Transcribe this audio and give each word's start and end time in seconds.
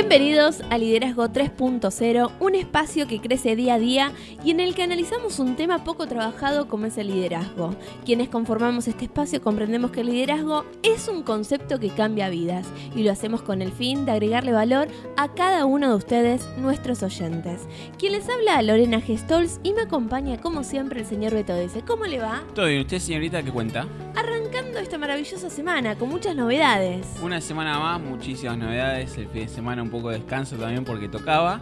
Bienvenidos 0.00 0.62
a 0.70 0.78
Liderazgo 0.78 1.26
3.0, 1.26 2.30
un 2.38 2.54
espacio 2.54 3.08
que 3.08 3.20
crece 3.20 3.56
día 3.56 3.74
a 3.74 3.78
día 3.80 4.12
y 4.44 4.52
en 4.52 4.60
el 4.60 4.76
que 4.76 4.84
analizamos 4.84 5.40
un 5.40 5.56
tema 5.56 5.82
poco 5.82 6.06
trabajado 6.06 6.68
como 6.68 6.86
es 6.86 6.98
el 6.98 7.08
liderazgo. 7.08 7.74
Quienes 8.04 8.28
conformamos 8.28 8.86
este 8.86 9.06
espacio 9.06 9.42
comprendemos 9.42 9.90
que 9.90 10.02
el 10.02 10.06
liderazgo 10.06 10.64
es 10.84 11.08
un 11.08 11.24
concepto 11.24 11.80
que 11.80 11.90
cambia 11.90 12.28
vidas 12.28 12.68
y 12.94 13.02
lo 13.02 13.10
hacemos 13.10 13.42
con 13.42 13.60
el 13.60 13.72
fin 13.72 14.06
de 14.06 14.12
agregarle 14.12 14.52
valor 14.52 14.86
a 15.16 15.34
cada 15.34 15.66
uno 15.66 15.88
de 15.88 15.96
ustedes, 15.96 16.46
nuestros 16.58 17.02
oyentes. 17.02 17.66
Quien 17.98 18.12
les 18.12 18.28
habla 18.28 18.62
Lorena 18.62 19.00
Gestols 19.00 19.58
y 19.64 19.72
me 19.72 19.82
acompaña 19.82 20.40
como 20.40 20.62
siempre 20.62 21.00
el 21.00 21.06
señor 21.06 21.34
Beto 21.34 21.54
Dese. 21.54 21.82
¿Cómo 21.82 22.04
le 22.04 22.20
va? 22.20 22.44
Todo 22.54 22.66
bien, 22.66 22.82
¿usted 22.82 23.00
señorita 23.00 23.42
qué 23.42 23.50
cuenta? 23.50 23.88
Arrancando 24.14 24.78
esta 24.78 24.96
maravillosa 24.96 25.50
semana 25.50 25.98
con 25.98 26.08
muchas 26.08 26.36
novedades. 26.36 27.04
Una 27.20 27.40
semana 27.40 27.80
más, 27.80 28.00
muchísimas 28.00 28.56
novedades, 28.56 29.18
el 29.18 29.26
fin 29.26 29.42
de 29.42 29.48
semana 29.48 29.87
un 29.88 29.92
poco 29.92 30.10
de 30.10 30.18
descanso 30.18 30.56
también 30.56 30.84
porque 30.84 31.08
tocaba. 31.08 31.60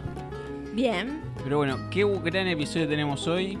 Bien. 0.73 1.21
Pero 1.43 1.57
bueno, 1.57 1.77
qué 1.89 2.03
gran 2.23 2.47
episodio 2.47 2.87
tenemos 2.87 3.27
hoy. 3.27 3.57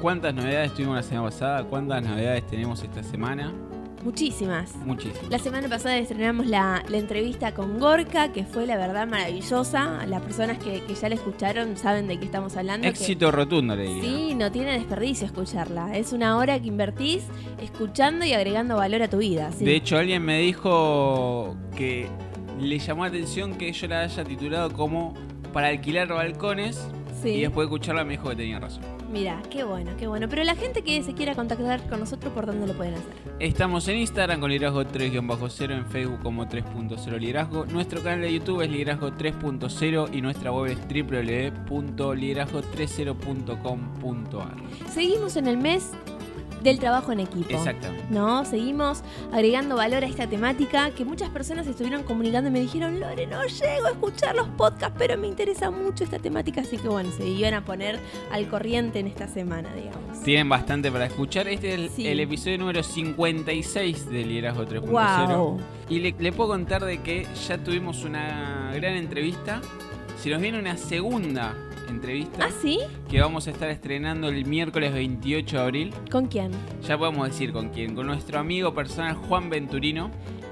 ¿Cuántas 0.00 0.32
novedades 0.32 0.72
tuvimos 0.74 0.96
la 0.96 1.02
semana 1.02 1.28
pasada? 1.28 1.64
¿Cuántas 1.64 2.02
novedades 2.02 2.46
tenemos 2.46 2.82
esta 2.82 3.02
semana? 3.02 3.52
Muchísimas. 4.04 4.76
Muchísimas. 4.76 5.28
La 5.30 5.40
semana 5.40 5.68
pasada 5.68 5.98
estrenamos 5.98 6.46
la, 6.46 6.84
entrevista 6.92 7.52
con 7.52 7.80
Gorka, 7.80 8.32
que 8.32 8.44
fue 8.44 8.64
la 8.64 8.76
verdad 8.76 9.08
maravillosa. 9.08 10.06
Las 10.06 10.22
personas 10.22 10.58
que, 10.58 10.80
ya 10.94 11.08
la 11.08 11.16
escucharon 11.16 11.76
saben 11.76 12.06
de 12.06 12.16
qué 12.16 12.26
estamos 12.26 12.56
hablando. 12.56 12.86
Éxito 12.86 13.32
rotundo, 13.32 13.74
le 13.74 13.82
diría. 13.82 14.02
Sí, 14.02 14.34
no 14.36 14.52
tiene 14.52 14.74
desperdicio 14.74 15.26
escucharla. 15.26 15.96
Es 15.96 16.12
una 16.12 16.36
hora 16.36 16.60
que 16.60 16.68
invertís 16.68 17.24
escuchando 17.60 18.24
y 18.24 18.32
agregando 18.32 18.76
valor 18.76 19.02
a 19.02 19.08
tu 19.08 19.18
vida. 19.18 19.50
De 19.58 19.74
hecho, 19.74 19.98
alguien 19.98 20.24
me 20.24 20.38
dijo 20.38 21.56
que 21.76 22.08
le 22.58 22.78
llamó 22.78 23.04
la 23.04 23.10
atención 23.10 23.54
que 23.54 23.70
yo 23.72 23.86
la 23.86 24.02
haya 24.02 24.24
titulado 24.24 24.72
como 24.72 25.14
Para 25.52 25.68
alquilar 25.68 26.08
balcones. 26.08 26.88
Y 27.24 27.40
después 27.40 27.68
de 27.68 27.74
escucharla 27.74 28.04
me 28.04 28.12
dijo 28.12 28.28
que 28.28 28.36
tenía 28.36 28.60
razón. 28.60 28.84
Mira, 29.10 29.42
qué 29.50 29.64
bueno, 29.64 29.90
qué 29.98 30.06
bueno. 30.06 30.28
Pero 30.28 30.44
la 30.44 30.54
gente 30.54 30.82
que 30.82 31.02
se 31.02 31.12
quiera 31.14 31.34
contactar 31.34 31.88
con 31.88 31.98
nosotros, 32.00 32.32
¿por 32.32 32.46
dónde 32.46 32.68
lo 32.68 32.74
pueden 32.74 32.94
hacer? 32.94 33.08
Estamos 33.40 33.88
en 33.88 33.96
Instagram 33.98 34.40
con 34.40 34.50
liderazgo 34.50 34.84
3-0, 34.84 35.72
en 35.72 35.86
Facebook 35.86 36.20
como 36.22 36.46
3.0 36.46 37.18
liderazgo. 37.18 37.66
Nuestro 37.66 38.00
canal 38.02 38.22
de 38.22 38.32
YouTube 38.32 38.62
es 38.62 38.70
liderazgo 38.70 39.10
3.0 39.10 40.14
y 40.14 40.20
nuestra 40.20 40.52
web 40.52 40.72
es 40.72 40.78
www.liderazgo30.com.ar. 41.68 44.54
Seguimos 44.90 45.36
en 45.36 45.48
el 45.48 45.56
mes 45.56 45.90
del 46.62 46.78
trabajo 46.78 47.12
en 47.12 47.20
equipo. 47.20 47.50
Exactamente. 47.50 48.06
¿No? 48.10 48.44
Seguimos 48.44 49.02
agregando 49.32 49.76
valor 49.76 50.04
a 50.04 50.06
esta 50.06 50.26
temática 50.26 50.90
que 50.90 51.04
muchas 51.04 51.30
personas 51.30 51.66
estuvieron 51.66 52.02
comunicando 52.02 52.48
y 52.48 52.52
me 52.52 52.60
dijeron, 52.60 53.00
Lore, 53.00 53.26
no 53.26 53.44
llego 53.44 53.86
a 53.86 53.90
escuchar 53.90 54.34
los 54.34 54.48
podcasts, 54.48 54.96
pero 54.98 55.16
me 55.16 55.26
interesa 55.26 55.70
mucho 55.70 56.04
esta 56.04 56.18
temática, 56.18 56.60
así 56.60 56.78
que 56.78 56.88
bueno, 56.88 57.10
se 57.12 57.26
iban 57.26 57.54
a 57.54 57.64
poner 57.64 57.98
al 58.30 58.48
corriente 58.48 58.98
en 58.98 59.06
esta 59.06 59.28
semana, 59.28 59.72
digamos. 59.74 60.22
Tienen 60.22 60.48
bastante 60.48 60.90
para 60.90 61.06
escuchar. 61.06 61.48
Este 61.48 61.74
es 61.74 61.98
el, 61.98 62.20
episodio 62.20 62.58
número 62.58 62.82
56 62.82 64.10
de 64.10 64.24
Liderazgo 64.24 64.64
3.0. 64.64 65.58
Y 65.88 66.00
le, 66.00 66.14
le 66.18 66.32
puedo 66.32 66.50
contar 66.50 66.84
de 66.84 66.98
que 67.02 67.26
ya 67.46 67.58
tuvimos 67.58 68.04
una 68.04 68.72
gran 68.74 68.96
entrevista. 68.96 69.60
Si 70.20 70.30
nos 70.30 70.40
viene 70.40 70.58
una 70.58 70.76
segunda 70.76 71.54
entrevista. 71.88 72.46
¿Ah, 72.46 72.50
sí? 72.62 72.80
Que 73.08 73.20
vamos 73.20 73.46
a 73.46 73.50
estar 73.50 73.68
estrenando 73.70 74.28
el 74.28 74.44
miércoles 74.46 74.92
28 74.92 75.56
de 75.56 75.62
abril. 75.62 75.94
¿Con 76.10 76.26
quién? 76.26 76.50
Ya 76.86 76.98
podemos 76.98 77.28
decir 77.28 77.52
con 77.52 77.70
quién. 77.70 77.94
Con 77.94 78.06
nuestro 78.06 78.38
amigo 78.38 78.74
personal 78.74 79.14
Juan 79.14 79.50
Venturino. 79.50 80.10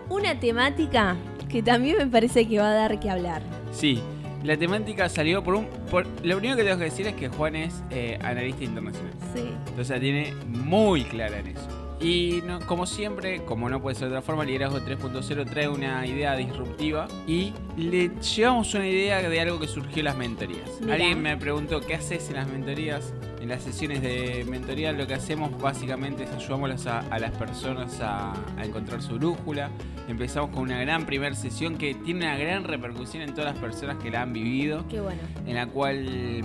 Una 0.09 0.39
temática 0.39 1.17
que 1.49 1.63
también 1.63 1.97
me 1.99 2.07
parece 2.07 2.47
que 2.49 2.59
va 2.59 2.71
a 2.71 2.75
dar 2.75 3.01
que 3.01 3.11
hablar. 3.11 3.43
Sí. 3.73 4.01
La 4.43 4.57
temática 4.57 5.09
salió 5.09 5.43
por 5.43 5.55
un... 5.55 5.67
Por, 5.91 6.07
lo 6.23 6.37
primero 6.37 6.57
que 6.57 6.65
tengo 6.65 6.79
que 6.79 6.85
decir 6.85 7.07
es 7.07 7.15
que 7.15 7.29
Juan 7.29 7.57
es 7.57 7.83
eh, 7.91 8.19
analista 8.23 8.63
internacional. 8.63 9.13
Sí. 9.35 9.45
Entonces 9.69 9.91
la 9.91 10.01
tiene 10.01 10.35
muy 10.47 11.05
clara 11.05 11.39
en 11.39 11.47
eso. 11.47 11.84
Y 12.01 12.41
como 12.67 12.87
siempre, 12.87 13.45
como 13.45 13.69
no 13.69 13.81
puede 13.81 13.95
ser 13.95 14.09
de 14.09 14.17
otra 14.17 14.23
forma, 14.23 14.45
Liderazgo 14.45 14.81
3.0 14.81 15.49
trae 15.49 15.69
una 15.69 16.07
idea 16.07 16.37
disruptiva 16.37 17.07
y 17.27 17.53
le 17.77 18.11
llevamos 18.21 18.75
una 18.75 18.87
idea 18.87 19.23
de 19.29 19.41
algo 19.41 19.59
que 19.59 19.69
surgió 19.69 20.01
en 20.01 20.05
las 20.07 20.17
mentorías. 20.17 20.71
Alguien 20.91 21.23
me 21.23 21.37
preguntó 21.37 21.81
qué 21.81 21.95
haces 21.95 22.29
en 22.29 22.37
las 22.37 22.49
mentorías. 22.49 23.15
En 23.41 23.51
las 23.51 23.63
sesiones 23.63 24.01
de 24.01 24.47
mentoría 24.49 24.93
lo 24.93 25.07
que 25.07 25.15
hacemos 25.15 25.61
básicamente 25.61 26.25
es 26.25 26.31
ayudamos 26.31 26.87
a, 26.87 27.19
las 27.19 27.31
personas 27.33 28.01
a, 28.01 28.33
encontrar 28.63 29.03
su 29.03 29.15
brújula. 29.17 29.71
Empezamos 30.09 30.51
con 30.51 30.63
una 30.63 30.81
gran 30.81 31.07
primera 31.07 31.35
sesión 31.35 31.77
que 31.77 31.95
tiene 31.95 32.27
una 32.27 32.37
gran 32.37 32.65
repercusión 32.65 33.23
en 33.23 33.35
todas 33.35 33.53
las 33.53 33.63
personas 33.63 34.03
que 34.03 34.11
la 34.11 34.23
han 34.23 34.33
vivido. 34.33 34.87
Qué 34.89 35.01
bueno. 35.01 35.21
En 35.47 35.55
la 35.55 35.67
cual 35.67 36.41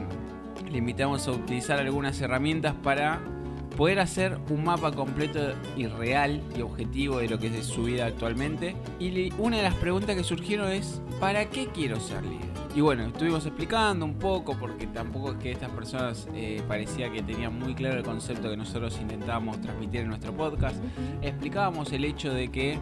le 0.69 0.77
invitamos 0.77 1.27
a 1.27 1.31
utilizar 1.31 1.79
algunas 1.79 2.19
herramientas 2.21 2.75
para 2.83 3.21
poder 3.79 4.01
hacer 4.01 4.37
un 4.49 4.65
mapa 4.65 4.91
completo 4.91 5.39
y 5.77 5.87
real 5.87 6.43
y 6.53 6.61
objetivo 6.61 7.19
de 7.19 7.29
lo 7.29 7.39
que 7.39 7.47
es 7.47 7.65
su 7.65 7.83
vida 7.83 8.07
actualmente. 8.07 8.75
Y 8.99 9.31
una 9.37 9.55
de 9.55 9.63
las 9.63 9.75
preguntas 9.75 10.17
que 10.17 10.23
surgieron 10.25 10.69
es, 10.69 11.01
¿para 11.21 11.49
qué 11.49 11.67
quiero 11.67 11.97
ser 11.97 12.25
líder? 12.25 12.49
Y 12.75 12.81
bueno, 12.81 13.05
estuvimos 13.05 13.45
explicando 13.45 14.03
un 14.03 14.15
poco, 14.15 14.57
porque 14.59 14.85
tampoco 14.87 15.31
es 15.31 15.37
que 15.37 15.51
estas 15.53 15.69
personas 15.69 16.27
eh, 16.33 16.61
parecía 16.67 17.09
que 17.09 17.23
tenían 17.23 17.57
muy 17.57 17.73
claro 17.73 17.95
el 17.95 18.03
concepto 18.03 18.49
que 18.49 18.57
nosotros 18.57 18.97
intentábamos 18.99 19.61
transmitir 19.61 20.01
en 20.01 20.09
nuestro 20.09 20.33
podcast. 20.33 20.75
Explicábamos 21.21 21.93
el 21.93 22.03
hecho 22.03 22.33
de 22.33 22.49
que 22.49 22.77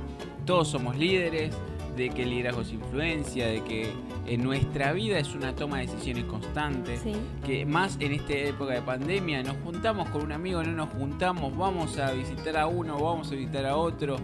todos 0.46 0.68
somos 0.68 0.97
líderes, 0.97 1.56
de 1.97 2.09
que 2.09 2.24
el 2.24 2.30
liderazgo 2.30 2.62
es 2.62 2.72
influencia, 2.72 3.47
de 3.47 3.63
que 3.63 3.91
en 4.28 4.44
nuestra 4.44 4.94
vida 4.94 5.18
es 5.18 5.34
una 5.34 5.56
toma 5.56 5.80
de 5.80 5.88
decisiones 5.88 6.25
constante, 6.25 7.00
que 7.46 7.66
más 7.66 7.97
en 8.00 8.13
esta 8.13 8.34
época 8.34 8.74
de 8.74 8.81
pandemia 8.81 9.41
nos 9.41 9.58
juntamos 9.63 10.08
con 10.09 10.24
un 10.24 10.31
amigo, 10.31 10.63
no 10.63 10.72
nos 10.72 10.90
juntamos, 10.90 11.58
vamos 11.58 11.97
a 11.97 12.12
visitar 12.12 12.56
a 12.58 12.68
uno, 12.68 13.00
vamos 13.00 13.31
a 13.31 13.35
visitar 13.35 13.66
a 13.66 13.75
otro, 13.75 14.18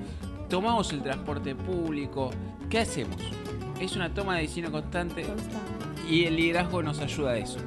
tomamos 0.50 0.94
el 0.94 1.02
transporte 1.02 1.56
público, 1.56 2.30
¿qué 2.70 2.80
hacemos? 2.80 3.18
Es 3.80 3.96
una 3.96 4.14
toma 4.14 4.36
de 4.36 4.44
decisiones 4.44 4.72
constante 4.72 5.26
y 6.08 6.26
el 6.26 6.36
liderazgo 6.36 6.84
nos 6.84 7.00
ayuda 7.00 7.32
a 7.32 7.38
eso. 7.38 7.58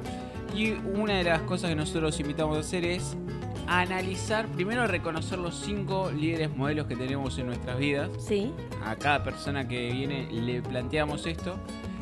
Y 0.55 0.71
una 0.71 1.17
de 1.17 1.25
las 1.25 1.41
cosas 1.41 1.69
que 1.69 1.75
nosotros 1.75 2.19
invitamos 2.19 2.57
a 2.57 2.61
hacer 2.61 2.85
es 2.85 3.17
analizar, 3.67 4.47
primero 4.47 4.87
reconocer 4.87 5.39
los 5.39 5.55
cinco 5.55 6.11
líderes 6.11 6.55
modelos 6.55 6.87
que 6.87 6.95
tenemos 6.95 7.37
en 7.37 7.47
nuestras 7.47 7.77
vidas. 7.77 8.09
Sí. 8.19 8.51
A 8.85 8.95
cada 8.95 9.23
persona 9.23 9.67
que 9.67 9.91
viene 9.91 10.27
le 10.31 10.61
planteamos 10.61 11.25
esto. 11.25 11.57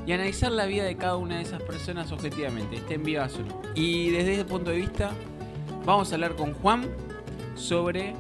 Y 0.06 0.12
analizar 0.12 0.52
la 0.52 0.68
vida 0.68 0.84
de 0.84 0.96
cada 0.96 1.18
una 1.18 1.38
de 1.38 1.42
esas 1.42 1.62
personas 1.64 2.12
objetivamente, 2.12 2.76
estén 2.76 3.02
vivas 3.04 3.36
o 3.38 3.42
no. 3.42 3.60
Y 3.74 4.12
desde 4.12 4.34
ese 4.34 4.46
punto 4.46 4.70
de 4.70 4.78
vista, 4.78 5.12
vamos 5.84 6.12
a 6.12 6.16
hablar 6.16 6.36
con 6.36 6.54
Juan 6.54 6.86
sobre 7.56 8.14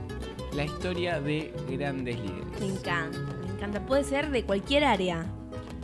la 0.55 0.63
historia 0.63 1.21
de 1.21 1.53
grandes 1.69 2.17
líderes. 2.17 2.59
Me 2.59 2.67
encanta, 2.67 3.19
me 3.45 3.53
encanta. 3.53 3.85
Puede 3.85 4.03
ser 4.03 4.31
de 4.31 4.43
cualquier 4.43 4.83
área. 4.83 5.27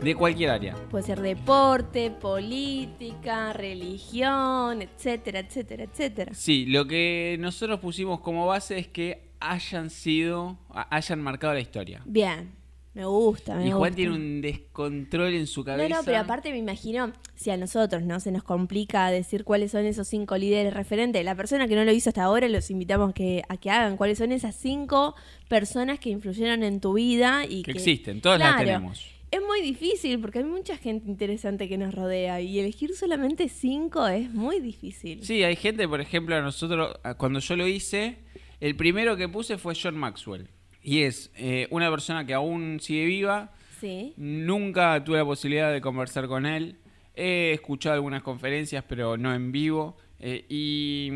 De 0.02 0.16
cualquier 0.16 0.50
área. 0.50 0.74
Puede 0.90 1.04
ser 1.04 1.20
deporte, 1.20 2.10
política, 2.10 3.52
religión, 3.52 4.82
etcétera, 4.82 5.38
etcétera, 5.38 5.84
etcétera. 5.84 6.34
Sí, 6.34 6.66
lo 6.66 6.86
que 6.88 7.36
nosotros 7.38 7.78
pusimos 7.78 8.18
como 8.18 8.46
base 8.48 8.78
es 8.78 8.88
que 8.88 9.30
hayan 9.38 9.90
sido, 9.90 10.58
hayan 10.90 11.20
marcado 11.20 11.54
la 11.54 11.60
historia. 11.60 12.02
Bien, 12.04 12.50
me 12.94 13.04
gusta, 13.04 13.54
me 13.54 13.68
Y 13.68 13.70
Juan 13.70 13.94
tiene 13.94 14.12
un 14.12 14.40
descontrol 14.40 15.34
en 15.34 15.46
su 15.46 15.62
cabeza. 15.62 15.88
No, 15.88 15.96
no, 15.96 16.04
pero 16.04 16.18
aparte 16.18 16.50
me 16.50 16.58
imagino, 16.58 17.12
si 17.36 17.50
a 17.50 17.56
nosotros 17.56 18.02
no 18.02 18.18
se 18.18 18.32
nos 18.32 18.42
complica 18.42 19.08
decir 19.08 19.44
cuáles 19.44 19.70
son 19.70 19.84
esos 19.86 20.08
cinco 20.08 20.36
líderes 20.36 20.74
referentes, 20.74 21.24
la 21.24 21.36
persona 21.36 21.68
que 21.68 21.76
no 21.76 21.84
lo 21.84 21.92
hizo 21.92 22.10
hasta 22.10 22.24
ahora, 22.24 22.48
los 22.48 22.70
invitamos 22.72 23.14
que, 23.14 23.44
a 23.48 23.56
que 23.56 23.70
hagan 23.70 23.96
cuáles 23.96 24.18
son 24.18 24.32
esas 24.32 24.56
cinco 24.56 25.14
personas 25.48 26.00
que 26.00 26.10
influyeron 26.10 26.64
en 26.64 26.80
tu 26.80 26.94
vida 26.94 27.44
y 27.44 27.62
que, 27.62 27.72
que 27.72 27.78
existen, 27.78 28.20
todas 28.20 28.40
las 28.40 28.58
tenemos 28.58 29.21
es 29.32 29.40
muy 29.40 29.62
difícil 29.62 30.20
porque 30.20 30.40
hay 30.40 30.44
mucha 30.44 30.76
gente 30.76 31.08
interesante 31.08 31.66
que 31.66 31.78
nos 31.78 31.94
rodea 31.94 32.42
y 32.42 32.60
elegir 32.60 32.94
solamente 32.94 33.48
cinco 33.48 34.06
es 34.06 34.30
muy 34.30 34.60
difícil. 34.60 35.24
Sí, 35.24 35.42
hay 35.42 35.56
gente, 35.56 35.88
por 35.88 36.02
ejemplo, 36.02 36.36
a 36.36 36.42
nosotros, 36.42 36.94
cuando 37.16 37.38
yo 37.40 37.56
lo 37.56 37.66
hice, 37.66 38.18
el 38.60 38.76
primero 38.76 39.16
que 39.16 39.30
puse 39.30 39.56
fue 39.56 39.74
John 39.74 39.96
Maxwell. 39.96 40.48
Y 40.82 41.00
es 41.02 41.32
eh, 41.34 41.66
una 41.70 41.90
persona 41.90 42.26
que 42.26 42.34
aún 42.34 42.78
sigue 42.80 43.06
viva. 43.06 43.54
Sí. 43.80 44.12
Nunca 44.18 45.02
tuve 45.02 45.16
la 45.16 45.24
posibilidad 45.24 45.72
de 45.72 45.80
conversar 45.80 46.28
con 46.28 46.44
él. 46.44 46.76
He 47.16 47.52
escuchado 47.52 47.94
algunas 47.94 48.22
conferencias, 48.22 48.84
pero 48.86 49.16
no 49.16 49.34
en 49.34 49.50
vivo. 49.50 49.96
Eh, 50.20 50.44
y, 50.50 51.10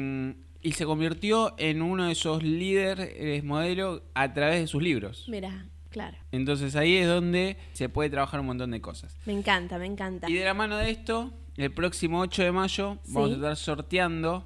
y, 0.66 0.72
se 0.72 0.86
convirtió 0.86 1.54
en 1.58 1.82
uno 1.82 2.06
de 2.06 2.12
esos 2.12 2.42
líderes 2.42 3.44
modelo 3.44 4.02
a 4.14 4.32
través 4.32 4.60
de 4.60 4.66
sus 4.66 4.82
libros. 4.82 5.26
Mira, 5.28 5.66
Claro. 5.96 6.18
Entonces 6.30 6.76
ahí 6.76 6.94
es 6.96 7.08
donde 7.08 7.56
se 7.72 7.88
puede 7.88 8.10
trabajar 8.10 8.40
un 8.40 8.46
montón 8.46 8.70
de 8.70 8.82
cosas. 8.82 9.16
Me 9.24 9.32
encanta, 9.32 9.78
me 9.78 9.86
encanta. 9.86 10.28
Y 10.28 10.34
de 10.34 10.44
la 10.44 10.52
mano 10.52 10.76
de 10.76 10.90
esto, 10.90 11.32
el 11.56 11.72
próximo 11.72 12.20
8 12.20 12.42
de 12.42 12.52
mayo 12.52 12.98
vamos 13.08 13.30
a 13.30 13.34
estar 13.36 13.56
sorteando 13.56 14.44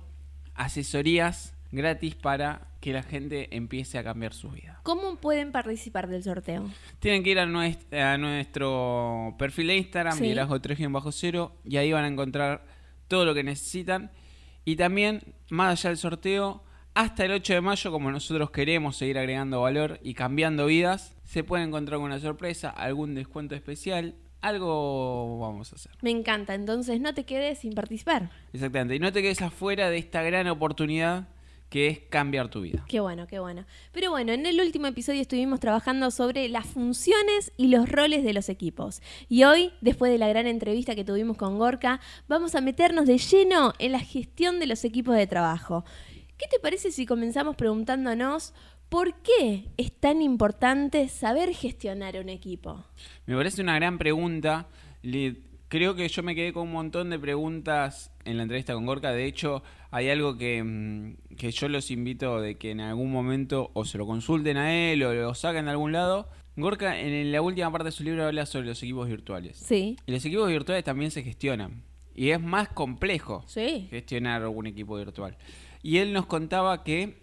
asesorías 0.54 1.54
gratis 1.72 2.14
para 2.14 2.68
que 2.80 2.92
la 2.92 3.02
gente 3.02 3.54
empiece 3.56 3.98
a 3.98 4.04
cambiar 4.04 4.32
su 4.32 4.50
vida. 4.50 4.80
¿Cómo 4.84 5.16
pueden 5.16 5.50
participar 5.52 6.08
del 6.08 6.22
sorteo? 6.22 6.70
Tienen 7.00 7.22
que 7.24 7.30
ir 7.30 7.38
a, 7.40 7.46
nues- 7.46 7.92
a 7.92 8.16
nuestro 8.16 9.34
perfil 9.38 9.66
de 9.68 9.76
Instagram, 9.78 10.16
Sí. 10.16 10.22
liderazgo 10.24 10.60
3-0, 10.60 11.52
y 11.64 11.76
ahí 11.78 11.92
van 11.92 12.04
a 12.04 12.08
encontrar 12.08 12.64
todo 13.08 13.24
lo 13.24 13.34
que 13.34 13.42
necesitan. 13.42 14.10
Y 14.64 14.76
también, 14.76 15.34
más 15.50 15.80
allá 15.80 15.90
del 15.90 15.96
sorteo, 15.98 16.62
hasta 16.94 17.24
el 17.24 17.32
8 17.32 17.54
de 17.54 17.60
mayo, 17.60 17.90
como 17.90 18.10
nosotros 18.10 18.50
queremos 18.50 18.96
seguir 18.96 19.18
agregando 19.18 19.60
valor 19.62 19.98
y 20.02 20.14
cambiando 20.14 20.66
vidas, 20.66 21.16
se 21.30 21.44
puede 21.44 21.62
encontrar 21.62 21.98
con 21.98 22.06
una 22.06 22.18
sorpresa, 22.18 22.70
algún 22.70 23.14
descuento 23.14 23.54
especial, 23.54 24.16
algo 24.40 25.38
vamos 25.38 25.72
a 25.72 25.76
hacer. 25.76 25.92
Me 26.02 26.10
encanta, 26.10 26.54
entonces 26.56 27.00
no 27.00 27.14
te 27.14 27.22
quedes 27.24 27.60
sin 27.60 27.72
participar. 27.72 28.30
Exactamente. 28.52 28.96
Y 28.96 28.98
no 28.98 29.12
te 29.12 29.22
quedes 29.22 29.40
afuera 29.40 29.90
de 29.90 29.98
esta 29.98 30.24
gran 30.24 30.48
oportunidad 30.48 31.28
que 31.68 31.86
es 31.86 32.00
cambiar 32.00 32.48
tu 32.48 32.62
vida. 32.62 32.84
Qué 32.88 32.98
bueno, 32.98 33.28
qué 33.28 33.38
bueno. 33.38 33.64
Pero 33.92 34.10
bueno, 34.10 34.32
en 34.32 34.44
el 34.44 34.60
último 34.60 34.88
episodio 34.88 35.20
estuvimos 35.20 35.60
trabajando 35.60 36.10
sobre 36.10 36.48
las 36.48 36.66
funciones 36.66 37.52
y 37.56 37.68
los 37.68 37.88
roles 37.88 38.24
de 38.24 38.32
los 38.32 38.48
equipos. 38.48 39.00
Y 39.28 39.44
hoy, 39.44 39.70
después 39.80 40.10
de 40.10 40.18
la 40.18 40.26
gran 40.26 40.48
entrevista 40.48 40.96
que 40.96 41.04
tuvimos 41.04 41.36
con 41.36 41.58
Gorka, 41.58 42.00
vamos 42.26 42.56
a 42.56 42.60
meternos 42.60 43.06
de 43.06 43.18
lleno 43.18 43.72
en 43.78 43.92
la 43.92 44.00
gestión 44.00 44.58
de 44.58 44.66
los 44.66 44.84
equipos 44.84 45.14
de 45.14 45.28
trabajo. 45.28 45.84
¿Qué 46.36 46.48
te 46.48 46.58
parece 46.58 46.90
si 46.90 47.06
comenzamos 47.06 47.54
preguntándonos 47.54 48.52
por 48.90 49.14
qué 49.22 49.64
es 49.78 49.92
tan 49.92 50.20
importante 50.20 51.08
saber 51.08 51.54
gestionar 51.54 52.18
un 52.20 52.28
equipo? 52.28 52.84
Me 53.26 53.34
parece 53.36 53.62
una 53.62 53.76
gran 53.76 53.96
pregunta. 53.98 54.68
Le- 55.02 55.36
creo 55.68 55.94
que 55.94 56.08
yo 56.08 56.22
me 56.22 56.34
quedé 56.34 56.52
con 56.52 56.64
un 56.64 56.72
montón 56.72 57.08
de 57.10 57.18
preguntas 57.18 58.12
en 58.24 58.36
la 58.36 58.42
entrevista 58.42 58.74
con 58.74 58.84
Gorka. 58.86 59.12
De 59.12 59.24
hecho, 59.24 59.62
hay 59.92 60.08
algo 60.10 60.36
que, 60.36 60.62
mm, 60.62 61.36
que 61.36 61.50
yo 61.52 61.68
los 61.68 61.90
invito 61.92 62.40
de 62.40 62.56
que 62.56 62.72
en 62.72 62.80
algún 62.80 63.10
momento 63.12 63.70
o 63.74 63.84
se 63.84 63.96
lo 63.96 64.06
consulten 64.06 64.56
a 64.56 64.74
él 64.74 65.02
o 65.04 65.14
lo 65.14 65.34
saquen 65.34 65.66
de 65.66 65.70
algún 65.70 65.92
lado. 65.92 66.28
Gorka 66.56 66.98
en 67.00 67.30
la 67.32 67.40
última 67.40 67.70
parte 67.70 67.86
de 67.86 67.92
su 67.92 68.02
libro 68.02 68.26
habla 68.26 68.44
sobre 68.44 68.66
los 68.66 68.82
equipos 68.82 69.08
virtuales. 69.08 69.56
Sí, 69.56 69.96
Y 70.06 70.12
los 70.12 70.24
equipos 70.24 70.48
virtuales 70.48 70.82
también 70.84 71.10
se 71.12 71.22
gestionan. 71.22 71.84
Y 72.14 72.30
es 72.30 72.40
más 72.40 72.68
complejo 72.68 73.44
sí. 73.46 73.86
gestionar 73.88 74.46
un 74.48 74.66
equipo 74.66 74.96
virtual. 74.96 75.36
Y 75.82 75.98
él 75.98 76.12
nos 76.12 76.26
contaba 76.26 76.82
que 76.84 77.19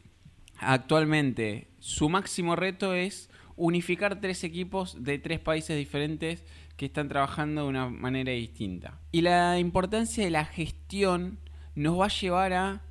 actualmente 0.59 1.68
su 1.80 2.09
máximo 2.09 2.56
reto 2.56 2.94
es 2.94 3.30
unificar 3.56 4.21
tres 4.21 4.44
equipos 4.44 5.04
de 5.04 5.19
tres 5.19 5.39
países 5.39 5.77
diferentes 5.77 6.44
que 6.75 6.86
están 6.86 7.09
trabajando 7.09 7.63
de 7.63 7.68
una 7.69 7.89
manera 7.89 8.31
distinta. 8.31 9.00
Y 9.12 9.21
la 9.21 9.59
importancia 9.59 10.24
de 10.24 10.31
la 10.31 10.45
gestión 10.45 11.39
nos 11.75 12.00
va 12.00 12.06
a 12.06 12.09
llevar 12.09 12.54
a 12.54 12.81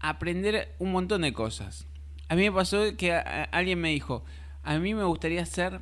aprender 0.00 0.74
un 0.78 0.92
montón 0.92 1.22
de 1.22 1.32
cosas. 1.32 1.86
A 2.28 2.34
mí 2.34 2.42
me 2.42 2.52
pasó 2.52 2.96
que 2.96 3.12
alguien 3.12 3.80
me 3.80 3.90
dijo, 3.90 4.24
a 4.62 4.78
mí 4.78 4.94
me 4.94 5.04
gustaría 5.04 5.44
ser, 5.46 5.80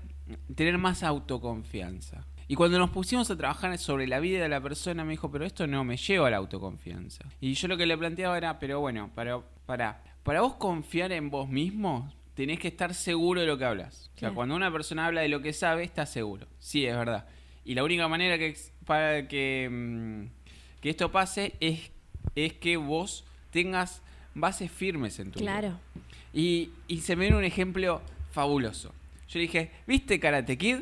tener 0.55 0.79
más 0.79 1.03
autoconfianza. 1.03 2.27
Y 2.47 2.57
cuando 2.57 2.79
nos 2.79 2.91
pusimos 2.91 3.31
a 3.31 3.37
trabajar 3.37 3.77
sobre 3.79 4.07
la 4.07 4.21
vida 4.21 4.43
de 4.43 4.49
la 4.49 4.61
persona, 4.61 5.05
me 5.05 5.13
dijo, 5.13 5.31
pero 5.31 5.47
esto 5.47 5.67
no 5.67 5.83
me 5.83 5.97
lleva 5.97 6.29
a 6.29 6.31
la 6.31 6.37
autoconfianza. 6.37 7.25
Y 7.41 7.55
yo 7.55 7.69
lo 7.69 7.77
que 7.77 7.87
le 7.87 7.97
planteaba 7.97 8.37
era, 8.37 8.59
pero 8.59 8.81
bueno, 8.81 9.11
para, 9.15 9.41
para, 9.65 10.03
para 10.25 10.41
vos 10.41 10.55
confiar 10.55 11.13
en 11.13 11.31
vos 11.31 11.49
mismo, 11.49 12.13
tenés 12.35 12.59
que 12.59 12.69
estar 12.69 12.95
seguro 12.95 13.43
de 13.43 13.47
lo 13.47 13.57
que 13.57 13.65
hablas. 13.65 14.11
O 14.17 14.19
sea, 14.19 14.33
cuando 14.33 14.57
una 14.57 14.73
persona 14.73 15.07
habla 15.07 15.21
de 15.21 15.29
lo 15.29 15.41
que 15.43 15.53
sabe, 15.53 15.85
está 15.85 16.07
seguro. 16.07 16.47
Sí, 16.59 16.85
es 16.87 16.97
verdad. 16.97 17.27
Y 17.65 17.75
la 17.75 17.85
única 17.85 18.09
manera 18.09 18.39
que, 18.39 18.57
para 18.85 19.29
que, 19.29 19.69
mm, 19.71 20.81
que 20.81 20.91
esto 20.91 21.13
pase 21.13 21.55
es, 21.61 21.91
es 22.35 22.55
que 22.55 22.77
vos 22.77 23.25
tengas 23.51 24.03
bases 24.35 24.71
firmes 24.71 25.19
en 25.21 25.31
tu 25.31 25.41
vida. 25.41 25.53
Claro. 25.53 25.81
Y, 26.33 26.71
y 26.89 27.01
se 27.03 27.17
me 27.17 27.25
viene 27.25 27.37
un 27.37 27.45
ejemplo 27.45 28.03
fabuloso. 28.33 28.93
Yo 29.29 29.39
le 29.39 29.43
dije, 29.43 29.71
¿viste 29.87 30.19
Karate 30.19 30.59
Kid? 30.59 30.79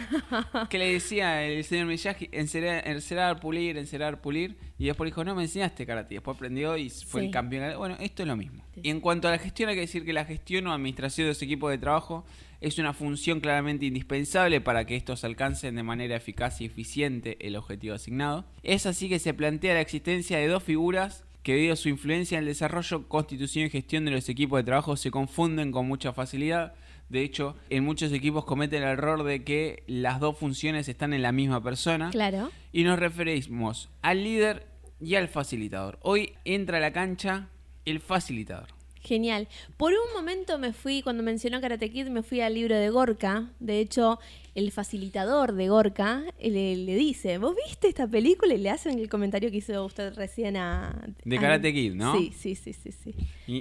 que 0.70 0.78
le 0.78 0.92
decía 0.92 1.44
el 1.44 1.62
señor 1.64 1.86
Miyagi, 1.86 2.28
encerar, 2.32 2.86
encerar, 2.86 3.40
pulir, 3.40 3.76
encerar, 3.76 4.20
pulir. 4.20 4.56
Y 4.78 4.86
después 4.86 5.08
dijo, 5.08 5.24
no 5.24 5.34
me 5.34 5.42
enseñaste 5.42 5.86
karate. 5.86 6.14
Después 6.14 6.36
aprendió 6.36 6.76
y 6.76 6.90
fue 6.90 7.20
Sí. 7.22 7.26
el 7.26 7.32
campeón. 7.32 7.76
Bueno, 7.78 7.96
esto 8.00 8.22
es 8.22 8.28
lo 8.28 8.36
mismo. 8.36 8.64
Sí. 8.74 8.80
Y 8.84 8.90
en 8.90 9.00
cuanto 9.00 9.28
a 9.28 9.30
la 9.30 9.38
gestión, 9.38 9.68
hay 9.68 9.74
que 9.76 9.82
decir 9.82 10.04
que 10.04 10.12
la 10.12 10.24
gestión 10.24 10.66
o 10.66 10.72
administración 10.72 11.26
de 11.26 11.30
los 11.32 11.42
equipos 11.42 11.70
de 11.70 11.78
trabajo 11.78 12.24
es 12.60 12.78
una 12.78 12.92
función 12.92 13.40
claramente 13.40 13.86
indispensable 13.86 14.60
para 14.60 14.84
que 14.86 14.96
estos 14.96 15.24
alcancen 15.24 15.74
de 15.74 15.82
manera 15.82 16.16
eficaz 16.16 16.60
y 16.60 16.66
eficiente 16.66 17.36
el 17.46 17.56
objetivo 17.56 17.94
asignado. 17.94 18.44
Es 18.62 18.86
así 18.86 19.08
que 19.08 19.18
se 19.18 19.34
plantea 19.34 19.74
la 19.74 19.80
existencia 19.80 20.38
de 20.38 20.46
dos 20.48 20.62
figuras 20.62 21.24
que 21.42 21.54
debido 21.54 21.72
a 21.72 21.76
su 21.76 21.88
influencia 21.88 22.38
en 22.38 22.44
el 22.44 22.48
desarrollo, 22.50 23.08
constitución 23.08 23.66
y 23.66 23.70
gestión 23.70 24.04
de 24.04 24.12
los 24.12 24.28
equipos 24.28 24.60
de 24.60 24.62
trabajo 24.64 24.96
se 24.96 25.10
confunden 25.10 25.72
con 25.72 25.88
mucha 25.88 26.12
facilidad. 26.12 26.74
De 27.12 27.22
hecho, 27.22 27.54
en 27.68 27.84
muchos 27.84 28.10
equipos 28.10 28.46
cometen 28.46 28.82
el 28.82 28.88
error 28.88 29.22
de 29.22 29.44
que 29.44 29.82
las 29.86 30.18
dos 30.18 30.38
funciones 30.38 30.88
están 30.88 31.12
en 31.12 31.20
la 31.20 31.30
misma 31.30 31.62
persona 31.62 32.08
Claro. 32.10 32.50
y 32.72 32.84
nos 32.84 32.98
referimos 32.98 33.90
al 34.00 34.24
líder 34.24 34.66
y 34.98 35.16
al 35.16 35.28
facilitador. 35.28 35.98
Hoy 36.00 36.32
entra 36.46 36.78
a 36.78 36.80
la 36.80 36.94
cancha 36.94 37.50
el 37.84 38.00
facilitador. 38.00 38.68
Genial. 39.04 39.48
Por 39.76 39.92
un 39.92 40.14
momento 40.14 40.58
me 40.58 40.72
fui, 40.72 41.02
cuando 41.02 41.22
mencionó 41.24 41.60
Karate 41.60 41.90
Kid, 41.90 42.06
me 42.06 42.22
fui 42.22 42.40
al 42.40 42.54
libro 42.54 42.76
de 42.76 42.88
Gorka. 42.88 43.50
De 43.58 43.80
hecho, 43.80 44.20
el 44.54 44.70
facilitador 44.70 45.54
de 45.54 45.68
Gorka 45.68 46.22
le, 46.40 46.76
le 46.76 46.94
dice, 46.94 47.38
¿vos 47.38 47.56
viste 47.66 47.88
esta 47.88 48.06
película? 48.06 48.54
Y 48.54 48.58
le 48.58 48.70
hacen 48.70 48.98
el 49.00 49.08
comentario 49.08 49.50
que 49.50 49.56
hizo 49.56 49.84
usted 49.84 50.14
recién 50.14 50.56
a... 50.56 51.04
De 51.24 51.36
a- 51.36 51.40
Karate 51.40 51.72
Kid, 51.72 51.94
¿no? 51.94 52.16
Sí, 52.16 52.32
sí, 52.36 52.54
sí, 52.54 52.72
sí. 52.72 52.92
sí. 52.92 53.12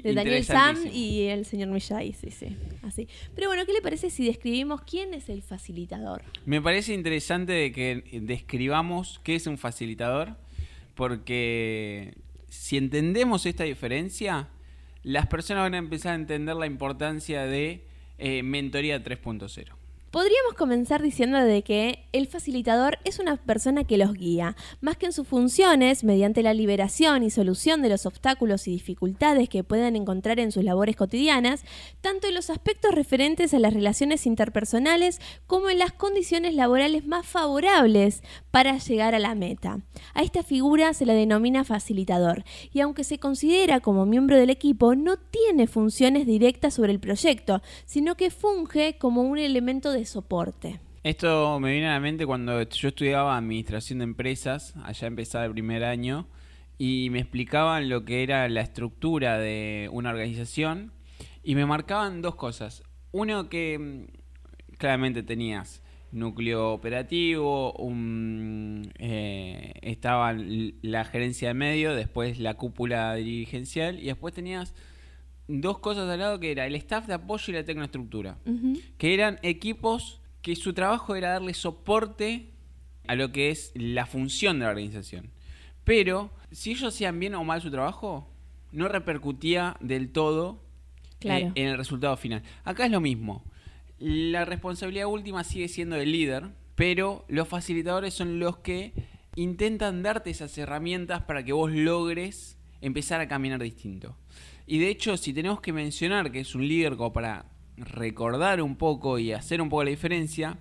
De 0.01 0.13
Daniel 0.13 0.43
Sam 0.43 0.77
y 0.93 1.23
el 1.23 1.45
señor 1.45 1.69
Miyagi, 1.69 2.13
sí, 2.13 2.29
sí. 2.29 2.55
Así. 2.83 3.07
Pero 3.33 3.47
bueno, 3.47 3.65
¿qué 3.65 3.73
le 3.73 3.81
parece 3.81 4.11
si 4.11 4.25
describimos 4.25 4.81
quién 4.81 5.13
es 5.15 5.27
el 5.29 5.41
facilitador? 5.41 6.21
Me 6.45 6.61
parece 6.61 6.93
interesante 6.93 7.51
de 7.53 7.71
que 7.71 8.03
describamos 8.21 9.19
qué 9.23 9.35
es 9.35 9.47
un 9.47 9.57
facilitador, 9.57 10.35
porque 10.95 12.13
si 12.47 12.77
entendemos 12.77 13.45
esta 13.47 13.63
diferencia, 13.63 14.49
las 15.03 15.27
personas 15.27 15.63
van 15.63 15.73
a 15.73 15.77
empezar 15.77 16.13
a 16.13 16.15
entender 16.15 16.55
la 16.55 16.65
importancia 16.65 17.45
de 17.45 17.85
eh, 18.17 18.43
mentoría 18.43 19.03
3.0. 19.03 19.80
Podríamos 20.11 20.55
comenzar 20.57 21.01
diciendo 21.01 21.39
de 21.39 21.61
que 21.61 22.03
el 22.11 22.27
facilitador 22.27 22.99
es 23.05 23.19
una 23.19 23.37
persona 23.37 23.85
que 23.85 23.95
los 23.97 24.13
guía, 24.13 24.57
más 24.81 24.97
que 24.97 25.05
en 25.05 25.13
sus 25.13 25.25
funciones, 25.25 26.03
mediante 26.03 26.43
la 26.43 26.53
liberación 26.53 27.23
y 27.23 27.29
solución 27.29 27.81
de 27.81 27.87
los 27.87 28.05
obstáculos 28.05 28.67
y 28.67 28.71
dificultades 28.71 29.47
que 29.47 29.63
puedan 29.63 29.95
encontrar 29.95 30.41
en 30.41 30.51
sus 30.51 30.65
labores 30.65 30.97
cotidianas, 30.97 31.63
tanto 32.01 32.27
en 32.27 32.33
los 32.33 32.49
aspectos 32.49 32.93
referentes 32.93 33.53
a 33.53 33.59
las 33.59 33.73
relaciones 33.73 34.25
interpersonales 34.25 35.21
como 35.47 35.69
en 35.69 35.79
las 35.79 35.93
condiciones 35.93 36.55
laborales 36.55 37.07
más 37.07 37.25
favorables 37.25 38.21
para 38.51 38.77
llegar 38.79 39.15
a 39.15 39.19
la 39.19 39.33
meta. 39.33 39.79
A 40.13 40.23
esta 40.23 40.43
figura 40.43 40.93
se 40.93 41.05
la 41.05 41.13
denomina 41.13 41.63
facilitador 41.63 42.43
y 42.73 42.81
aunque 42.81 43.05
se 43.05 43.17
considera 43.17 43.79
como 43.79 44.05
miembro 44.05 44.35
del 44.35 44.49
equipo, 44.49 44.93
no 44.93 45.15
tiene 45.15 45.67
funciones 45.67 46.25
directas 46.25 46.73
sobre 46.73 46.91
el 46.91 46.99
proyecto, 46.99 47.61
sino 47.85 48.17
que 48.17 48.29
funge 48.29 48.97
como 48.97 49.21
un 49.21 49.37
elemento 49.37 49.93
de 49.93 50.00
soporte. 50.05 50.79
Esto 51.03 51.59
me 51.59 51.71
viene 51.71 51.87
a 51.89 51.93
la 51.93 51.99
mente 51.99 52.27
cuando 52.27 52.61
yo 52.61 52.87
estudiaba 52.87 53.35
administración 53.35 53.99
de 53.99 54.03
empresas, 54.03 54.75
allá 54.83 55.07
empezaba 55.07 55.45
el 55.45 55.51
primer 55.51 55.83
año, 55.83 56.27
y 56.77 57.09
me 57.09 57.19
explicaban 57.19 57.89
lo 57.89 58.05
que 58.05 58.21
era 58.21 58.47
la 58.49 58.61
estructura 58.61 59.39
de 59.39 59.89
una 59.91 60.11
organización, 60.11 60.91
y 61.43 61.55
me 61.55 61.65
marcaban 61.65 62.21
dos 62.21 62.35
cosas. 62.35 62.83
Uno 63.11 63.49
que 63.49 63.79
mm, 63.79 64.77
claramente 64.77 65.23
tenías 65.23 65.81
núcleo 66.11 66.71
operativo, 66.71 67.73
un, 67.73 68.91
eh, 68.99 69.73
estaba 69.81 70.33
la 70.33 71.05
gerencia 71.05 71.47
de 71.47 71.53
medio, 71.53 71.95
después 71.95 72.39
la 72.39 72.55
cúpula 72.55 73.15
dirigencial, 73.15 73.99
y 73.99 74.05
después 74.05 74.33
tenías 74.33 74.75
dos 75.59 75.79
cosas 75.79 76.09
al 76.09 76.19
lado 76.19 76.39
que 76.39 76.51
era 76.51 76.65
el 76.65 76.75
staff 76.75 77.07
de 77.07 77.15
apoyo 77.15 77.43
y 77.51 77.55
la 77.55 77.65
tecnoestructura 77.65 78.37
que 78.97 79.13
eran 79.13 79.39
equipos 79.43 80.21
que 80.41 80.55
su 80.55 80.73
trabajo 80.73 81.15
era 81.15 81.29
darle 81.33 81.53
soporte 81.53 82.51
a 83.07 83.15
lo 83.15 83.31
que 83.31 83.49
es 83.49 83.71
la 83.75 84.05
función 84.05 84.59
de 84.59 84.65
la 84.65 84.71
organización. 84.71 85.29
Pero 85.83 86.31
si 86.51 86.71
ellos 86.71 86.93
hacían 86.93 87.19
bien 87.19 87.35
o 87.35 87.43
mal 87.43 87.61
su 87.61 87.69
trabajo, 87.71 88.29
no 88.71 88.87
repercutía 88.87 89.75
del 89.81 90.11
todo 90.11 90.63
Claro. 91.19 91.47
eh, 91.47 91.51
en 91.55 91.67
el 91.67 91.77
resultado 91.77 92.15
final. 92.17 92.41
Acá 92.63 92.85
es 92.85 92.91
lo 92.91 93.01
mismo. 93.01 93.43
La 93.99 94.45
responsabilidad 94.45 95.07
última 95.07 95.43
sigue 95.43 95.67
siendo 95.67 95.95
del 95.95 96.11
líder, 96.11 96.49
pero 96.75 97.25
los 97.27 97.47
facilitadores 97.47 98.13
son 98.13 98.39
los 98.39 98.57
que 98.57 98.93
intentan 99.35 100.01
darte 100.03 100.29
esas 100.31 100.57
herramientas 100.57 101.21
para 101.23 101.43
que 101.43 101.53
vos 101.53 101.71
logres 101.71 102.57
empezar 102.81 103.21
a 103.21 103.27
caminar 103.27 103.61
distinto. 103.61 104.15
Y 104.67 104.79
de 104.79 104.89
hecho, 104.89 105.17
si 105.17 105.33
tenemos 105.33 105.61
que 105.61 105.73
mencionar 105.73 106.31
que 106.31 106.39
es 106.39 106.55
un 106.55 106.67
líder 106.67 106.95
como 106.95 107.13
para 107.13 107.45
recordar 107.77 108.61
un 108.61 108.75
poco 108.75 109.19
y 109.19 109.31
hacer 109.31 109.61
un 109.61 109.69
poco 109.69 109.83
la 109.83 109.89
diferencia, 109.89 110.57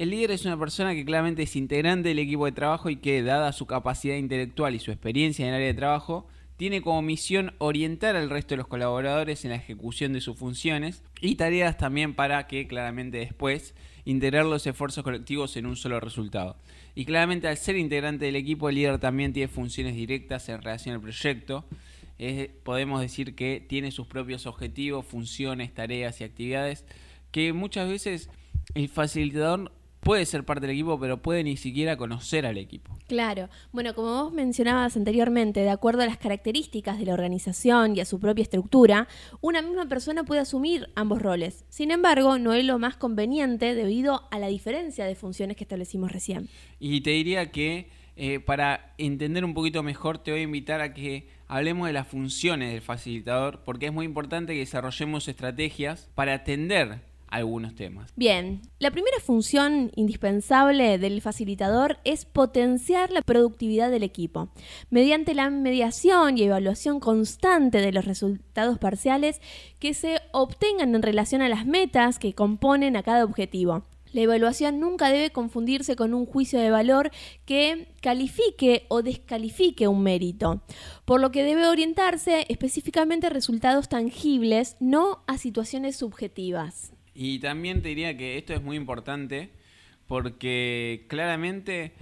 El 0.00 0.08
líder 0.08 0.30
es 0.30 0.46
una 0.46 0.58
persona 0.58 0.94
que 0.94 1.04
claramente 1.04 1.42
es 1.42 1.56
integrante 1.56 2.08
del 2.08 2.20
equipo 2.20 2.46
de 2.46 2.52
trabajo 2.52 2.88
y 2.88 2.96
que, 2.96 3.22
dada 3.22 3.52
su 3.52 3.66
capacidad 3.66 4.16
intelectual 4.16 4.74
y 4.74 4.78
su 4.78 4.90
experiencia 4.90 5.44
en 5.44 5.50
el 5.50 5.56
área 5.56 5.66
de 5.66 5.74
trabajo, 5.74 6.26
tiene 6.56 6.80
como 6.80 7.02
misión 7.02 7.52
orientar 7.58 8.16
al 8.16 8.30
resto 8.30 8.54
de 8.54 8.58
los 8.58 8.66
colaboradores 8.66 9.44
en 9.44 9.50
la 9.50 9.56
ejecución 9.56 10.14
de 10.14 10.22
sus 10.22 10.38
funciones 10.38 11.02
y 11.20 11.34
tareas 11.34 11.76
también 11.76 12.14
para 12.14 12.46
que 12.46 12.66
claramente 12.66 13.18
después 13.18 13.74
integrar 14.06 14.46
los 14.46 14.66
esfuerzos 14.66 15.04
colectivos 15.04 15.56
en 15.58 15.66
un 15.66 15.76
solo 15.76 16.00
resultado. 16.00 16.56
Y 16.94 17.04
claramente 17.04 17.48
al 17.48 17.58
ser 17.58 17.76
integrante 17.76 18.24
del 18.24 18.36
equipo, 18.36 18.70
el 18.70 18.76
líder 18.76 19.00
también 19.00 19.34
tiene 19.34 19.48
funciones 19.48 19.94
directas 19.96 20.48
en 20.48 20.62
relación 20.62 20.94
al 20.94 21.02
proyecto. 21.02 21.66
Podemos 22.62 23.00
decir 23.00 23.34
que 23.34 23.64
tiene 23.66 23.90
sus 23.90 24.06
propios 24.06 24.46
objetivos, 24.46 25.06
funciones, 25.06 25.72
tareas 25.72 26.20
y 26.20 26.24
actividades 26.24 26.84
que 27.30 27.52
muchas 27.52 27.88
veces 27.88 28.30
el 28.74 28.88
facilitador 28.88 29.72
puede 30.00 30.24
ser 30.26 30.44
parte 30.44 30.66
del 30.66 30.74
equipo, 30.74 30.98
pero 30.98 31.22
puede 31.22 31.44
ni 31.44 31.56
siquiera 31.56 31.96
conocer 31.96 32.46
al 32.46 32.56
equipo. 32.56 32.96
Claro. 33.06 33.48
Bueno, 33.72 33.94
como 33.94 34.24
vos 34.24 34.32
mencionabas 34.32 34.96
anteriormente, 34.96 35.60
de 35.60 35.70
acuerdo 35.70 36.02
a 36.02 36.06
las 36.06 36.16
características 36.16 36.98
de 36.98 37.06
la 37.06 37.14
organización 37.14 37.96
y 37.96 38.00
a 38.00 38.04
su 38.04 38.18
propia 38.18 38.42
estructura, 38.42 39.08
una 39.40 39.62
misma 39.62 39.86
persona 39.88 40.24
puede 40.24 40.40
asumir 40.40 40.88
ambos 40.94 41.20
roles. 41.20 41.64
Sin 41.68 41.90
embargo, 41.90 42.38
no 42.38 42.54
es 42.54 42.64
lo 42.64 42.78
más 42.78 42.96
conveniente 42.96 43.74
debido 43.74 44.26
a 44.30 44.38
la 44.38 44.48
diferencia 44.48 45.04
de 45.04 45.14
funciones 45.14 45.56
que 45.56 45.64
establecimos 45.64 46.10
recién. 46.12 46.48
Y 46.78 47.02
te 47.02 47.10
diría 47.10 47.50
que 47.50 47.90
eh, 48.16 48.40
para 48.40 48.94
entender 48.98 49.44
un 49.44 49.54
poquito 49.54 49.82
mejor, 49.82 50.18
te 50.18 50.30
voy 50.30 50.40
a 50.40 50.44
invitar 50.44 50.80
a 50.80 50.92
que 50.92 51.28
hablemos 51.50 51.88
de 51.88 51.92
las 51.92 52.06
funciones 52.06 52.72
del 52.72 52.80
facilitador, 52.80 53.60
porque 53.64 53.86
es 53.86 53.92
muy 53.92 54.06
importante 54.06 54.54
que 54.54 54.60
desarrollemos 54.60 55.26
estrategias 55.26 56.08
para 56.14 56.32
atender 56.32 57.00
algunos 57.26 57.74
temas. 57.74 58.12
Bien, 58.16 58.62
la 58.78 58.92
primera 58.92 59.18
función 59.18 59.90
indispensable 59.96 60.98
del 60.98 61.20
facilitador 61.20 61.98
es 62.04 62.24
potenciar 62.24 63.10
la 63.10 63.22
productividad 63.22 63.90
del 63.90 64.04
equipo. 64.04 64.48
Mediante 64.90 65.34
la 65.34 65.50
mediación 65.50 66.38
y 66.38 66.44
evaluación 66.44 67.00
constante 67.00 67.78
de 67.78 67.92
los 67.92 68.04
resultados 68.04 68.78
parciales 68.78 69.40
que 69.80 69.92
se 69.92 70.20
obtengan 70.32 70.94
en 70.94 71.02
relación 71.02 71.42
a 71.42 71.48
las 71.48 71.66
metas 71.66 72.20
que 72.20 72.32
componen 72.32 72.96
a 72.96 73.02
cada 73.02 73.24
objetivo. 73.24 73.84
La 74.12 74.22
evaluación 74.22 74.80
nunca 74.80 75.10
debe 75.10 75.30
confundirse 75.30 75.96
con 75.96 76.14
un 76.14 76.26
juicio 76.26 76.58
de 76.58 76.70
valor 76.70 77.10
que 77.46 77.88
califique 78.02 78.86
o 78.88 79.02
descalifique 79.02 79.86
un 79.86 80.02
mérito, 80.02 80.62
por 81.04 81.20
lo 81.20 81.30
que 81.30 81.44
debe 81.44 81.66
orientarse 81.66 82.46
específicamente 82.48 83.28
a 83.28 83.30
resultados 83.30 83.88
tangibles, 83.88 84.76
no 84.80 85.22
a 85.26 85.38
situaciones 85.38 85.96
subjetivas. 85.96 86.92
Y 87.14 87.38
también 87.38 87.82
te 87.82 87.90
diría 87.90 88.16
que 88.16 88.36
esto 88.36 88.52
es 88.52 88.62
muy 88.62 88.76
importante 88.76 89.50
porque 90.06 91.06
claramente 91.08 91.92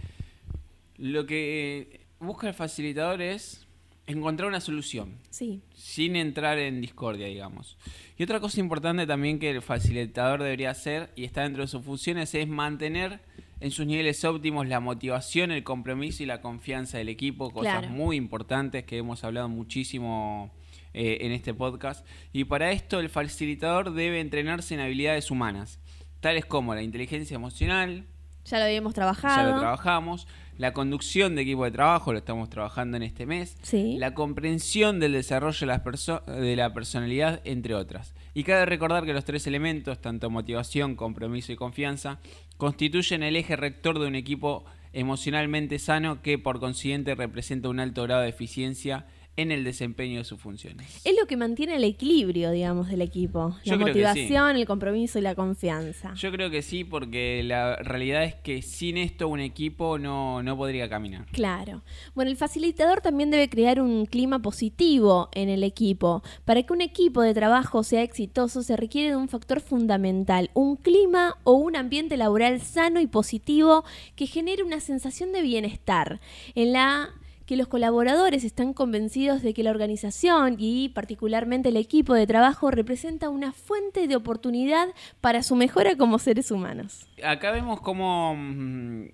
lo 0.97 1.27
que 1.27 2.01
busca 2.21 2.49
el 2.49 2.55
facilitador 2.55 3.21
es 3.21 3.68
encontrar 4.09 4.49
una 4.49 4.61
solución. 4.61 5.19
Sí. 5.31 5.63
Sin 5.75 6.17
entrar 6.17 6.59
en 6.59 6.81
discordia, 6.81 7.27
digamos. 7.27 7.77
Y 8.17 8.25
otra 8.25 8.41
cosa 8.41 8.59
importante 8.59 9.07
también 9.07 9.39
que 9.39 9.51
el 9.51 9.63
facilitador 9.63 10.43
debería 10.43 10.71
hacer, 10.71 11.11
y 11.15 11.25
está 11.25 11.43
dentro 11.43 11.63
de 11.63 11.69
sus 11.69 11.85
funciones, 11.85 12.35
es 12.35 12.49
mantener 12.49 13.21
en 13.61 13.71
sus 13.71 13.87
niveles 13.87 14.25
óptimos 14.25 14.67
la 14.67 14.81
motivación, 14.81 15.51
el 15.51 15.65
compromiso 15.65 16.23
y 16.23 16.27
la 16.27 16.41
confianza 16.41 16.99
del 16.99 17.09
equipo, 17.09 17.51
cosas 17.51 17.91
muy 17.91 18.17
importantes 18.17 18.85
que 18.85 18.99
hemos 18.99 19.25
hablado 19.25 19.49
muchísimo 19.49 20.51
eh, 20.95 21.19
en 21.23 21.33
este 21.33 21.55
podcast. 21.55 22.07
Y 22.33 22.45
para 22.45 22.71
esto 22.73 23.01
el 23.01 23.11
facilitador 23.11 23.93
debe 23.93 24.21
entrenarse 24.21 24.75
en 24.75 24.81
habilidades 24.81 25.31
humanas, 25.31 25.81
tales 26.21 26.47
como 26.47 26.75
la 26.75 26.83
inteligencia 26.83 27.35
emocional. 27.35 28.07
Ya 28.45 28.59
lo 28.59 28.65
habíamos 28.65 28.95
trabajado. 28.95 29.49
Ya 29.49 29.55
lo 29.55 29.61
trabajamos. 29.61 30.27
La 30.59 30.73
conducción 30.73 31.37
de 31.37 31.43
equipo 31.43 31.65
de 31.65 31.71
trabajo, 31.71 32.13
lo 32.13 32.19
estamos 32.19 32.51
trabajando 32.51 32.97
en 32.97 33.05
este 33.05 33.27
mes. 33.27 33.57
La 33.97 34.13
comprensión 34.13 34.99
del 34.99 35.13
desarrollo 35.13 35.61
de, 35.61 35.67
las 35.67 35.83
de 36.27 36.57
la 36.57 36.75
personalidad, 36.75 37.41
entre 37.45 37.77
otras. 37.77 38.13
Y 38.35 38.43
cabe 38.43 38.67
recordar 38.67 39.05
que 39.05 39.13
los 39.13 39.25
tres 39.25 39.47
elementos, 39.47 40.01
tanto 40.01 40.31
motivación, 40.31 40.97
compromiso 40.97 41.53
y 41.53 41.57
confianza, 41.57 42.19
constituyen 42.57 43.23
el 43.23 43.37
eje 43.37 43.55
rector 43.55 44.01
de 44.01 44.09
un 44.09 44.17
equipo 44.17 44.65
emocionalmente 44.93 45.79
sano 45.79 46.23
que 46.23 46.39
por 46.39 46.59
consiguiente 46.59 47.15
representa 47.15 47.69
un 47.69 47.79
alto 47.79 48.03
grado 48.03 48.23
de 48.23 48.31
eficiencia 48.31 49.07
en 49.39 49.53
el 49.53 49.63
desempeño 49.63 50.19
de 50.19 50.25
sus 50.25 50.41
funciones. 50.41 51.01
Es 51.05 51.17
lo 51.19 51.29
que 51.29 51.37
mantiene 51.37 51.77
el 51.77 51.85
equilibrio, 51.85 52.51
digamos, 52.51 52.89
del 52.89 53.01
equipo. 53.03 53.57
la 53.65 53.77
motivación, 53.77 54.57
el 54.57 54.67
compromiso 54.67 55.21
y 55.21 55.23
la 55.23 55.37
confianza. 55.37 56.13
Yo 56.15 56.33
creo 56.33 56.51
que 56.51 56.61
sí, 56.61 56.83
porque 56.83 57.43
la 57.45 57.77
realidad 57.77 58.25
es 58.25 58.35
que 58.35 58.63
sin 58.63 58.97
esto 58.97 59.29
un 59.29 59.39
equipo 59.39 59.97
no, 59.97 60.43
no 60.43 60.57
podría 60.57 60.89
caminar. 60.89 61.27
Claro. 61.31 61.83
Bueno, 62.17 62.33
el 62.33 62.37
facilitador 62.37 63.01
también 63.01 63.31
debe 63.31 63.49
crear 63.49 63.81
un 63.81 64.07
clima 64.07 64.43
positivo 64.43 65.29
en 65.33 65.49
el 65.49 65.63
equipo. 65.63 66.25
Para 66.45 66.65
que 66.65 66.73
un 66.73 66.81
equipo 66.81 67.23
de 67.23 67.33
trabajo 67.33 67.85
sea 67.85 68.03
exitoso 68.03 68.65
se 68.65 68.77
requiere 68.77 69.11
de 69.11 69.17
un 69.17 69.29
factor 69.29 69.61
fundamental, 69.61 70.51
un 70.55 70.75
clima 70.75 71.37
o 71.45 71.53
un 71.53 71.77
ambiente 71.77 72.17
laboral 72.17 72.61
sano 72.61 73.01
y 73.01 73.07
positivo 73.07 73.85
que 74.17 74.27
genere 74.27 74.65
una 74.65 74.81
sensación 74.81 75.31
de 75.31 75.43
bienestar. 75.43 76.21
En 76.57 76.73
la 76.73 77.11
que 77.49 77.57
los 77.57 77.67
colaboradores 77.67 78.45
están 78.45 78.75
convencidos 78.75 79.41
de 79.41 79.55
que 79.55 79.63
la 79.63 79.71
organización 79.71 80.57
y 80.59 80.91
particularmente 80.91 81.71
el 81.71 81.79
equipo 81.79 82.13
de 82.13 82.27
trabajo 82.27 82.71
representa 82.71 83.31
una 83.31 83.53
fuente 83.53 84.07
de 84.07 84.17
oportunidad 84.17 84.89
para 85.23 85.43
su 85.43 85.57
mejora 85.57 85.97
como 85.97 86.19
seres 86.19 86.51
humanos. 86.51 87.09
Acá 87.25 87.51
vemos 87.51 87.81
cómo, 87.81 88.35
mm, 88.37 89.05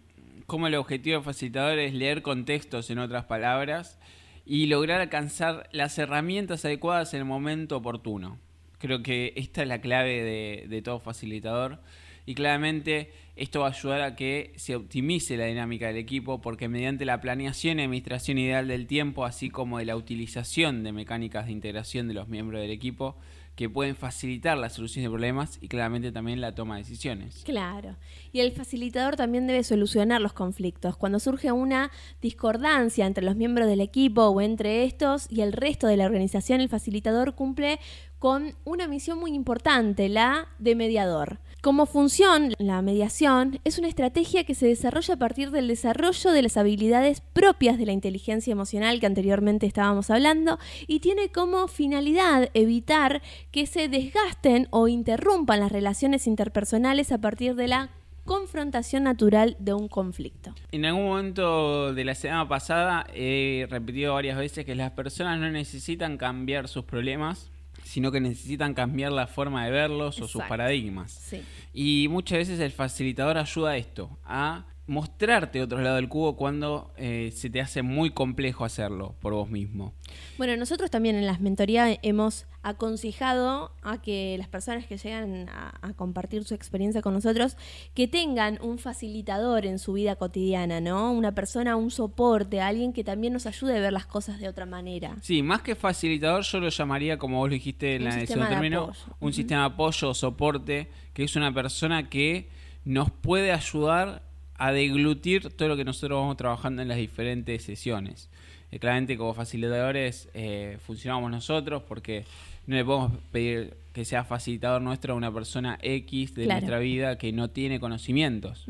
cómo 0.47 0.67
el 0.67 0.75
objetivo 0.75 1.19
del 1.19 1.25
facilitador 1.25 1.79
es 1.79 1.95
leer 1.95 2.23
contextos, 2.23 2.91
en 2.91 2.99
otras 2.99 3.25
palabras, 3.27 4.01
y 4.45 4.67
lograr 4.67 5.01
alcanzar 5.01 5.69
las 5.71 5.97
herramientas 5.97 6.65
adecuadas 6.65 7.15
en 7.15 7.21
el 7.21 7.27
momento 7.27 7.77
oportuno. 7.77 8.41
Creo 8.79 9.01
que 9.05 9.33
esta 9.37 9.63
es 9.63 9.69
la 9.69 9.81
clave 9.81 10.25
de, 10.25 10.67
de 10.69 10.83
todo 10.83 10.99
facilitador 10.99 11.79
y 12.27 12.35
claramente 12.35 13.13
esto 13.37 13.61
va 13.61 13.67
a 13.67 13.71
ayudar 13.71 14.03
a 14.03 14.15
que 14.17 14.53
se 14.57 14.77
optimice 14.77 15.37
la 15.37 15.47
dinámica 15.47 15.89
del 15.89 15.97
equipo 15.97 16.41
porque 16.41 16.69
mediante 16.69 17.05
la 17.05 17.21
planeación 17.21 17.79
y 17.79 17.83
administración 17.83 18.39
ideal 18.39 18.69
del 18.69 18.87
tiempo, 18.87 19.25
así 19.25 19.51
como 19.51 19.79
de 19.79 19.87
la 19.87 19.97
utilización 19.97 20.85
de 20.85 20.93
mecánicas 20.93 21.47
de 21.47 21.53
integración 21.53 22.07
de 22.07 22.15
los 22.15 22.29
miembros 22.29 22.61
del 22.61 22.71
equipo, 22.71 23.17
que 23.57 23.71
pueden 23.71 23.95
facilitar 23.95 24.59
la 24.59 24.69
solución 24.69 25.05
de 25.05 25.11
problemas 25.11 25.59
y 25.61 25.69
claramente 25.69 26.11
también 26.11 26.41
la 26.41 26.55
toma 26.55 26.77
de 26.77 26.83
decisiones. 26.83 27.43
Claro. 27.45 27.97
Y 28.33 28.41
el 28.41 28.53
facilitador 28.53 29.17
también 29.17 29.47
debe 29.47 29.63
solucionar 29.63 30.21
los 30.21 30.33
conflictos. 30.33 30.97
Cuando 30.97 31.21
surge 31.21 31.53
una 31.53 31.93
discordancia 32.21 33.07
entre 33.07 33.25
los 33.25 33.37
miembros 33.37 33.69
del 33.69 33.81
equipo 33.81 34.27
o 34.27 34.41
entre 34.41 34.85
estos 34.85 35.31
y 35.31 35.43
el 35.43 35.53
resto 35.53 35.87
de 35.87 35.97
la 35.97 36.07
organización, 36.07 36.61
el 36.61 36.69
facilitador 36.69 37.35
cumple 37.35 37.79
con 38.19 38.55
una 38.65 38.89
misión 38.89 39.19
muy 39.19 39.33
importante, 39.35 40.09
la 40.09 40.49
de 40.59 40.75
mediador. 40.75 41.39
Como 41.65 41.87
función, 41.87 42.53
la 42.59 42.83
mediación 42.83 43.59
es 43.65 43.79
una 43.79 43.89
estrategia 43.89 44.45
que 44.45 44.55
se 44.55 44.67
desarrolla 44.67 45.15
a 45.15 45.17
partir 45.17 45.51
del 45.51 45.67
desarrollo 45.67 46.31
de 46.31 46.43
las 46.43 46.59
habilidades 46.59 47.23
propias 47.23 47.79
de 47.79 47.87
la 47.87 47.93
inteligencia 47.93 48.53
emocional 48.53 49.01
que 49.01 49.07
anteriormente 49.07 49.65
estábamos 49.65 50.11
hablando 50.11 50.59
y 50.87 51.01
tiene 51.01 51.31
como 51.31 51.67
finalidad 51.67 52.51
evitar 52.53 53.23
que 53.51 53.65
se 53.65 53.89
desgasten 53.89 54.69
o 54.73 54.89
interrumpan 54.89 55.61
las 55.61 55.73
relaciones 55.73 56.27
interpersonales 56.27 57.13
a 57.13 57.23
partir 57.23 57.55
de 57.55 57.69
la 57.69 57.89
confrontación 58.27 59.05
natural 59.05 59.57
de 59.59 59.73
un 59.73 59.89
conflicto. 59.89 60.55
En 60.71 60.85
algún 60.85 61.07
momento 61.07 61.95
de 61.95 62.05
la 62.05 62.15
semana 62.15 62.47
pasada 62.47 63.07
he 63.15 63.67
repetido 63.71 64.13
varias 64.13 64.37
veces 64.37 64.67
que 64.67 64.75
las 64.75 64.91
personas 64.91 65.39
no 65.39 65.51
necesitan 65.51 66.19
cambiar 66.19 66.69
sus 66.69 66.85
problemas, 66.85 67.51
sino 67.85 68.11
que 68.11 68.21
necesitan 68.21 68.75
cambiar 68.75 69.13
la 69.13 69.27
forma 69.27 69.65
de 69.65 69.71
verlos 69.71 70.21
o 70.21 70.27
sus 70.27 70.43
paradigmas. 70.45 71.33
Y 71.73 72.09
muchas 72.11 72.39
veces 72.39 72.61
el 72.61 72.73
facilitador 72.73 73.39
ayuda 73.39 73.71
a 73.71 73.77
esto, 73.77 74.19
a 74.25 74.65
mostrarte 74.87 75.63
otro 75.63 75.81
lado 75.81 75.97
del 75.97 76.09
cubo 76.09 76.37
cuando 76.37 76.93
eh, 76.97 77.33
se 77.35 77.49
te 77.49 77.61
hace 77.61 77.83
muy 77.83 78.11
complejo 78.11 78.65
hacerlo 78.65 79.15
por 79.21 79.33
vos 79.33 79.49
mismo. 79.49 79.95
Bueno, 80.37 80.57
nosotros 80.57 80.91
también 80.91 81.17
en 81.17 81.27
las 81.27 81.41
mentorías 81.41 81.99
hemos 82.03 82.47
aconsejado 82.63 83.73
a 83.83 84.01
que 84.01 84.37
las 84.39 84.49
personas 84.49 84.87
que 84.87 84.97
llegan 84.99 85.49
a, 85.49 85.93
compartir 85.97 86.45
su 86.45 86.55
experiencia 86.55 87.03
con 87.03 87.15
nosotros, 87.15 87.57
que 87.95 88.09
tengan 88.09 88.59
un 88.63 88.79
facilitador 88.79 89.65
en 89.65 89.79
su 89.79 89.93
vida 89.93 90.17
cotidiana, 90.17 90.81
¿no? 90.81 91.13
Una 91.13 91.35
persona, 91.35 91.77
un 91.77 91.91
soporte, 91.91 92.61
alguien 92.61 92.93
que 92.93 93.05
también 93.05 93.33
nos 93.33 93.47
ayude 93.47 93.77
a 93.77 93.81
ver 93.81 93.93
las 93.93 94.07
cosas 94.07 94.41
de 94.41 94.49
otra 94.49 94.67
manera. 94.67 95.17
Sí, 95.21 95.43
más 95.43 95.63
que 95.63 95.75
facilitador, 95.75 96.43
yo 96.43 96.59
lo 96.59 96.69
llamaría, 96.71 97.19
como 97.19 97.39
vos 97.39 97.49
lo 97.49 97.55
dijiste 97.55 97.97
en 97.97 98.05
la 98.05 98.19
edición 98.19 98.49
término, 98.49 98.93
un 99.21 99.33
sistema 99.33 99.61
de 99.61 99.67
apoyo 99.67 100.11
o 100.11 100.15
soporte, 100.15 100.89
que 101.13 101.25
es 101.25 101.37
una 101.37 101.53
persona 101.53 102.09
que 102.09 102.49
nos 102.85 103.11
puede 103.11 103.53
ayudar 103.53 104.23
a 104.57 104.73
deglutir 104.73 105.51
todo 105.51 105.69
lo 105.69 105.77
que 105.77 105.85
nosotros 105.85 106.19
vamos 106.21 106.37
trabajando 106.37 106.83
en 106.83 106.89
las 106.89 106.97
diferentes 106.99 107.63
sesiones. 107.65 108.31
Eh, 108.71 108.79
claramente 108.79 109.17
como 109.17 109.35
facilitadores 109.35 110.29
eh, 110.35 110.79
funcionamos 110.87 111.31
nosotros 111.31 111.83
porque 111.89 112.25
no 112.67 112.77
le 112.77 112.85
podemos 112.85 113.13
pedir 113.31 113.75
que 113.93 114.05
sea 114.05 114.25
facilitador 114.25 114.81
nuestro 114.83 115.15
a 115.15 115.17
una 115.17 115.33
persona 115.33 115.79
X 115.83 116.35
de 116.35 116.45
Claro. 116.45 116.61
nuestra 116.61 116.79
vida 116.79 117.19
que 117.19 117.33
no 117.33 117.51
tiene 117.51 117.79
conocimientos. 117.81 118.67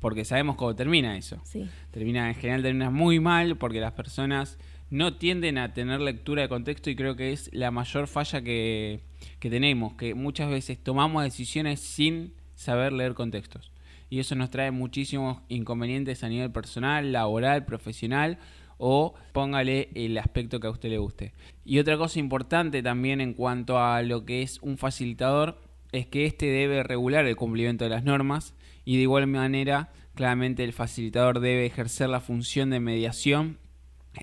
Porque 0.00 0.24
sabemos 0.24 0.56
cómo 0.56 0.74
termina 0.74 1.16
eso. 1.16 1.40
Sí. 1.44 1.68
Termina, 1.90 2.28
en 2.28 2.34
general 2.34 2.62
termina 2.62 2.90
muy 2.90 3.18
mal 3.20 3.56
porque 3.56 3.80
las 3.80 3.92
personas 3.92 4.58
no 4.90 5.14
tienden 5.14 5.58
a 5.58 5.72
tener 5.74 6.00
lectura 6.00 6.42
de 6.42 6.48
contexto 6.48 6.90
y 6.90 6.96
creo 6.96 7.16
que 7.16 7.32
es 7.32 7.50
la 7.52 7.70
mayor 7.70 8.06
falla 8.06 8.40
que, 8.42 9.00
que 9.40 9.50
tenemos, 9.50 9.94
que 9.94 10.14
muchas 10.14 10.48
veces 10.50 10.78
tomamos 10.78 11.24
decisiones 11.24 11.80
sin 11.80 12.32
saber 12.54 12.92
leer 12.92 13.14
contextos. 13.14 13.72
Y 14.08 14.20
eso 14.20 14.34
nos 14.34 14.50
trae 14.50 14.70
muchísimos 14.70 15.42
inconvenientes 15.48 16.22
a 16.22 16.28
nivel 16.28 16.52
personal, 16.52 17.12
laboral, 17.12 17.64
profesional 17.64 18.38
o 18.78 19.14
póngale 19.32 19.88
el 19.94 20.18
aspecto 20.18 20.60
que 20.60 20.66
a 20.66 20.70
usted 20.70 20.90
le 20.90 20.98
guste. 20.98 21.32
Y 21.64 21.78
otra 21.78 21.96
cosa 21.96 22.18
importante 22.18 22.82
también 22.82 23.20
en 23.20 23.34
cuanto 23.34 23.78
a 23.78 24.02
lo 24.02 24.24
que 24.24 24.42
es 24.42 24.60
un 24.62 24.78
facilitador 24.78 25.58
es 25.92 26.06
que 26.06 26.26
éste 26.26 26.46
debe 26.46 26.82
regular 26.82 27.26
el 27.26 27.36
cumplimiento 27.36 27.84
de 27.84 27.90
las 27.90 28.04
normas 28.04 28.54
y 28.84 28.96
de 28.96 29.02
igual 29.02 29.26
manera, 29.26 29.92
claramente 30.14 30.62
el 30.62 30.72
facilitador 30.72 31.40
debe 31.40 31.66
ejercer 31.66 32.08
la 32.08 32.20
función 32.20 32.70
de 32.70 32.80
mediación 32.80 33.58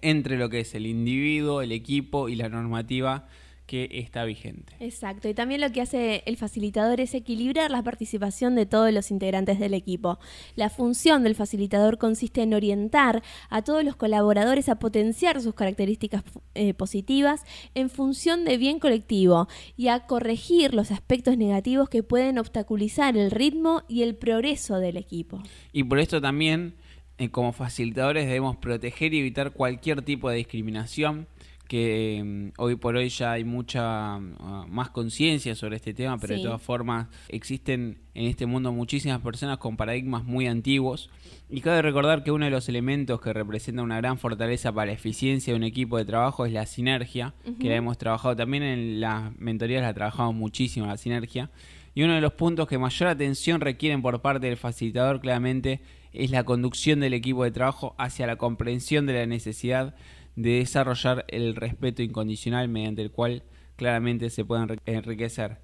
entre 0.02 0.38
lo 0.38 0.50
que 0.50 0.62
es 0.62 0.74
el 0.76 0.86
individuo, 0.86 1.62
el 1.62 1.72
equipo 1.72 2.30
y 2.30 2.36
la 2.36 2.50
normativa 2.50 3.28
que 3.66 3.88
está 3.92 4.26
vigente. 4.26 4.74
Exacto, 4.80 5.30
y 5.30 5.34
también 5.34 5.62
lo 5.62 5.72
que 5.72 5.82
hace 5.82 6.24
el 6.26 6.38
facilitador 6.38 7.00
es 7.00 7.14
equilibrar 7.14 7.72
la 7.72 7.82
participación 7.82 8.56
de 8.56 8.66
todos 8.66 8.92
los 8.94 9.10
integrantes 9.10 9.60
del 9.60 9.74
equipo. 9.74 10.20
La 10.56 10.70
función 10.70 11.24
del 11.24 11.36
facilitador 11.36 11.98
consiste 11.98 12.42
en 12.42 12.54
orientar 12.54 13.24
a 13.50 13.62
todos 13.62 13.84
los 13.84 13.96
colaboradores 13.96 14.70
a 14.70 14.80
potenciar 14.80 15.42
sus 15.42 15.54
características 15.54 16.24
eh, 16.56 16.74
positivas 16.74 17.44
en 17.74 17.90
función 17.90 18.46
de 18.46 18.58
bien 18.58 18.80
colectivo 18.80 19.48
y 19.78 19.88
a 19.88 20.02
corregir 20.02 20.74
los 20.74 20.92
aspectos 20.92 21.38
negativos 21.38 21.90
que 21.90 22.04
pueden 22.04 22.38
obstaculizar 22.40 23.18
el 23.18 23.32
ritmo 23.32 23.84
y 23.88 24.04
el 24.04 24.16
progreso 24.16 24.80
del 24.80 24.98
equipo. 24.98 25.42
Y 25.72 25.84
por 25.84 26.00
esto 26.00 26.20
también, 26.22 26.76
eh, 27.18 27.30
como 27.30 27.54
facilitadores, 27.54 28.26
debemos 28.26 28.58
proteger 28.58 29.14
y 29.14 29.20
evitar 29.20 29.52
cualquier 29.52 30.02
tipo 30.02 30.30
de 30.30 30.38
discriminación 30.38 31.28
que 31.68 32.20
eh, 32.20 32.52
hoy 32.58 32.76
por 32.76 32.96
hoy 32.96 33.10
ya 33.10 33.32
hay 33.32 33.44
mucha 33.44 34.16
ah, 34.16 34.66
más 34.70 34.90
conciencia 34.90 35.56
sobre 35.56 35.78
este 35.78 35.94
tema, 35.94 36.18
pero 36.18 36.34
Sí. 36.36 36.42
de 36.42 36.46
todas 36.48 36.62
formas 36.62 37.08
existen 37.30 38.00
en 38.14 38.26
este 38.26 38.46
mundo 38.46 38.72
muchísimas 38.72 39.22
personas 39.22 39.58
con 39.58 39.76
paradigmas 39.78 40.24
muy 40.24 40.46
antiguos 40.48 41.10
y 41.50 41.62
cabe 41.62 41.82
recordar 41.82 42.24
que 42.24 42.32
uno 42.32 42.46
de 42.46 42.52
los 42.52 42.70
elementos 42.70 43.22
que 43.22 43.34
representa 43.34 43.82
una 43.82 43.98
gran 43.98 44.18
fortaleza 44.20 44.72
para 44.72 44.88
la 44.88 44.94
eficiencia 44.94 45.54
de 45.54 45.58
un 45.58 45.64
equipo 45.64 45.98
de 45.98 46.06
trabajo 46.06 46.46
es 46.46 46.54
la 46.54 46.66
sinergia, 46.66 47.34
que 47.60 47.70
la 47.70 47.76
hemos 47.76 47.98
trabajado 47.98 48.36
también 48.36 48.64
en 48.64 49.00
las 49.02 49.36
mentorías, 49.38 49.82
la 49.82 49.94
trabajamos 49.94 50.36
muchísimo 50.36 50.86
la 50.86 50.98
sinergia. 50.98 51.50
Y 51.96 52.04
uno 52.04 52.14
de 52.16 52.22
los 52.22 52.34
puntos 52.34 52.68
que 52.68 52.78
mayor 52.80 53.10
atención 53.10 53.62
requieren 53.62 54.02
por 54.02 54.20
parte 54.22 54.48
del 54.48 54.58
facilitador 54.58 55.22
claramente 55.22 55.80
es 56.12 56.32
la 56.32 56.44
conducción 56.44 57.00
del 57.00 57.14
equipo 57.14 57.44
de 57.44 57.52
trabajo 57.52 57.96
hacia 57.98 58.26
la 58.28 58.36
comprensión 58.36 59.06
de 59.06 59.14
la 59.14 59.26
necesidad 59.26 59.96
de 60.36 60.60
desarrollar 60.60 61.26
el 61.28 61.56
respeto 61.56 62.02
incondicional 62.02 62.68
mediante 62.70 63.02
el 63.02 63.12
cual 63.12 63.44
claramente 63.76 64.30
se 64.30 64.46
puede 64.46 64.64
enri- 64.64 64.80
enriquecer 64.86 65.58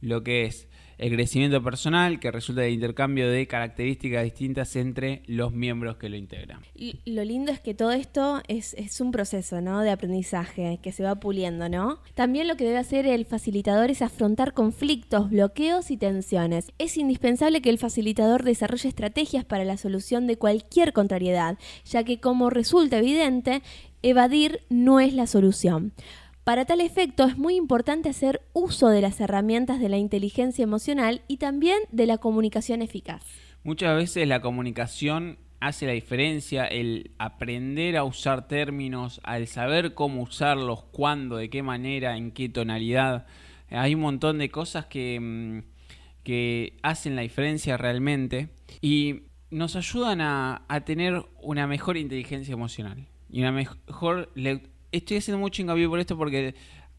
lo 0.00 0.22
que 0.22 0.44
es 0.44 0.68
el 0.96 1.12
crecimiento 1.12 1.60
personal 1.60 2.20
que 2.20 2.30
resulta 2.30 2.60
del 2.60 2.74
intercambio 2.74 3.28
de 3.28 3.48
características 3.48 4.22
distintas 4.22 4.76
entre 4.76 5.22
los 5.26 5.52
miembros 5.52 5.96
que 5.96 6.08
lo 6.08 6.16
integran. 6.16 6.60
Lo 7.04 7.24
lindo 7.24 7.50
es 7.50 7.58
que 7.58 7.74
todo 7.74 7.90
esto 7.90 8.40
es, 8.46 8.74
es 8.74 9.00
un 9.00 9.10
proceso, 9.10 9.60
¿no? 9.60 9.80
De 9.80 9.90
aprendizaje 9.90 10.78
que 10.80 10.92
se 10.92 11.02
va 11.02 11.16
puliendo, 11.16 11.68
¿no? 11.68 11.98
También 12.14 12.46
lo 12.46 12.56
que 12.56 12.64
debe 12.64 12.76
hacer 12.76 13.06
el 13.06 13.24
facilitador 13.24 13.90
es 13.90 14.02
afrontar 14.02 14.52
conflictos, 14.52 15.30
bloqueos 15.30 15.90
y 15.90 15.96
tensiones. 15.96 16.72
Es 16.78 16.96
indispensable 16.96 17.60
que 17.60 17.70
el 17.70 17.78
facilitador 17.78 18.44
desarrolle 18.44 18.88
estrategias 18.88 19.44
para 19.44 19.64
la 19.64 19.76
solución 19.76 20.28
de 20.28 20.36
cualquier 20.36 20.92
contrariedad, 20.92 21.58
ya 21.84 22.04
que 22.04 22.20
como 22.20 22.50
resulta 22.50 22.98
evidente, 22.98 23.62
evadir 24.04 24.60
no 24.68 25.00
es 25.00 25.14
la 25.14 25.26
solución. 25.26 25.92
Para 26.44 26.66
tal 26.66 26.82
efecto 26.82 27.24
es 27.24 27.38
muy 27.38 27.56
importante 27.56 28.10
hacer 28.10 28.42
uso 28.52 28.88
de 28.88 29.00
las 29.00 29.18
herramientas 29.18 29.80
de 29.80 29.88
la 29.88 29.96
inteligencia 29.96 30.62
emocional 30.62 31.22
y 31.26 31.38
también 31.38 31.78
de 31.90 32.04
la 32.06 32.18
comunicación 32.18 32.82
eficaz. 32.82 33.24
Muchas 33.62 33.96
veces 33.96 34.28
la 34.28 34.42
comunicación 34.42 35.38
hace 35.60 35.86
la 35.86 35.92
diferencia, 35.92 36.66
el 36.66 37.12
aprender 37.16 37.96
a 37.96 38.04
usar 38.04 38.46
términos, 38.46 39.22
al 39.24 39.46
saber 39.46 39.94
cómo 39.94 40.20
usarlos, 40.20 40.84
cuándo, 40.92 41.38
de 41.38 41.48
qué 41.48 41.62
manera, 41.62 42.18
en 42.18 42.30
qué 42.30 42.50
tonalidad. 42.50 43.26
Hay 43.70 43.94
un 43.94 44.02
montón 44.02 44.36
de 44.36 44.50
cosas 44.50 44.84
que, 44.84 45.18
mm, 45.18 45.60
que 46.22 46.76
hacen 46.82 47.16
la 47.16 47.22
diferencia 47.22 47.78
realmente 47.78 48.50
y 48.82 49.22
nos 49.50 49.76
ayudan 49.76 50.20
a, 50.20 50.66
a 50.68 50.82
tener 50.82 51.24
una 51.40 51.66
mejor 51.66 51.96
inteligencia 51.96 52.52
emocional 52.52 53.08
y 53.30 53.40
una 53.40 53.52
mejor... 53.52 54.30
Estoy 54.92 55.16
haciendo 55.16 55.38
mucho 55.38 55.60
hincapié 55.62 55.88
por 55.88 55.98
esto 55.98 56.16
porque 56.16 56.54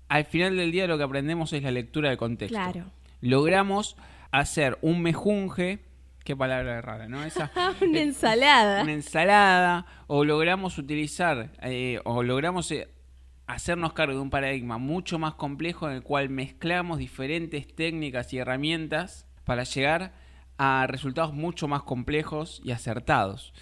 al 0.10 0.26
final 0.26 0.58
del 0.58 0.72
día 0.72 0.86
lo 0.88 0.98
que 0.98 1.04
aprendemos 1.04 1.54
es 1.54 1.64
la 1.64 1.72
lectura 1.72 2.10
de 2.10 2.18
contexto 2.18 2.56
Claro. 2.58 2.86
logramos 3.22 3.96
hacer 4.32 4.78
un 4.82 5.02
mejunje, 5.02 5.80
qué 6.26 6.36
palabra 6.36 6.82
rara, 6.82 7.08
¿no? 7.08 7.24
Esa, 7.24 7.52
Una 7.82 8.00
eh, 8.00 8.04
ensalada. 8.04 8.84
una 8.84 8.92
ensalada, 8.94 9.86
o 10.08 10.26
logramos 10.26 10.78
utilizar, 10.78 11.52
eh, 11.62 12.02
o 12.04 12.22
logramos 12.22 12.70
eh, 12.72 12.90
hacernos 13.48 13.94
cargo 13.94 14.16
de 14.16 14.20
un 14.20 14.30
paradigma 14.30 14.78
mucho 14.78 15.20
más 15.20 15.36
complejo 15.36 15.88
en 15.88 15.96
el 15.96 16.04
cual 16.04 16.30
mezclamos 16.30 16.98
diferentes 16.98 17.74
técnicas 17.74 18.34
y 18.34 18.40
herramientas 18.40 19.26
para 19.46 19.64
llegar 19.64 20.14
a 20.58 20.86
resultados 20.88 21.34
mucho 21.34 21.68
más 21.68 21.84
complejos 21.84 22.62
y 22.64 22.72
acertados. 22.72 23.54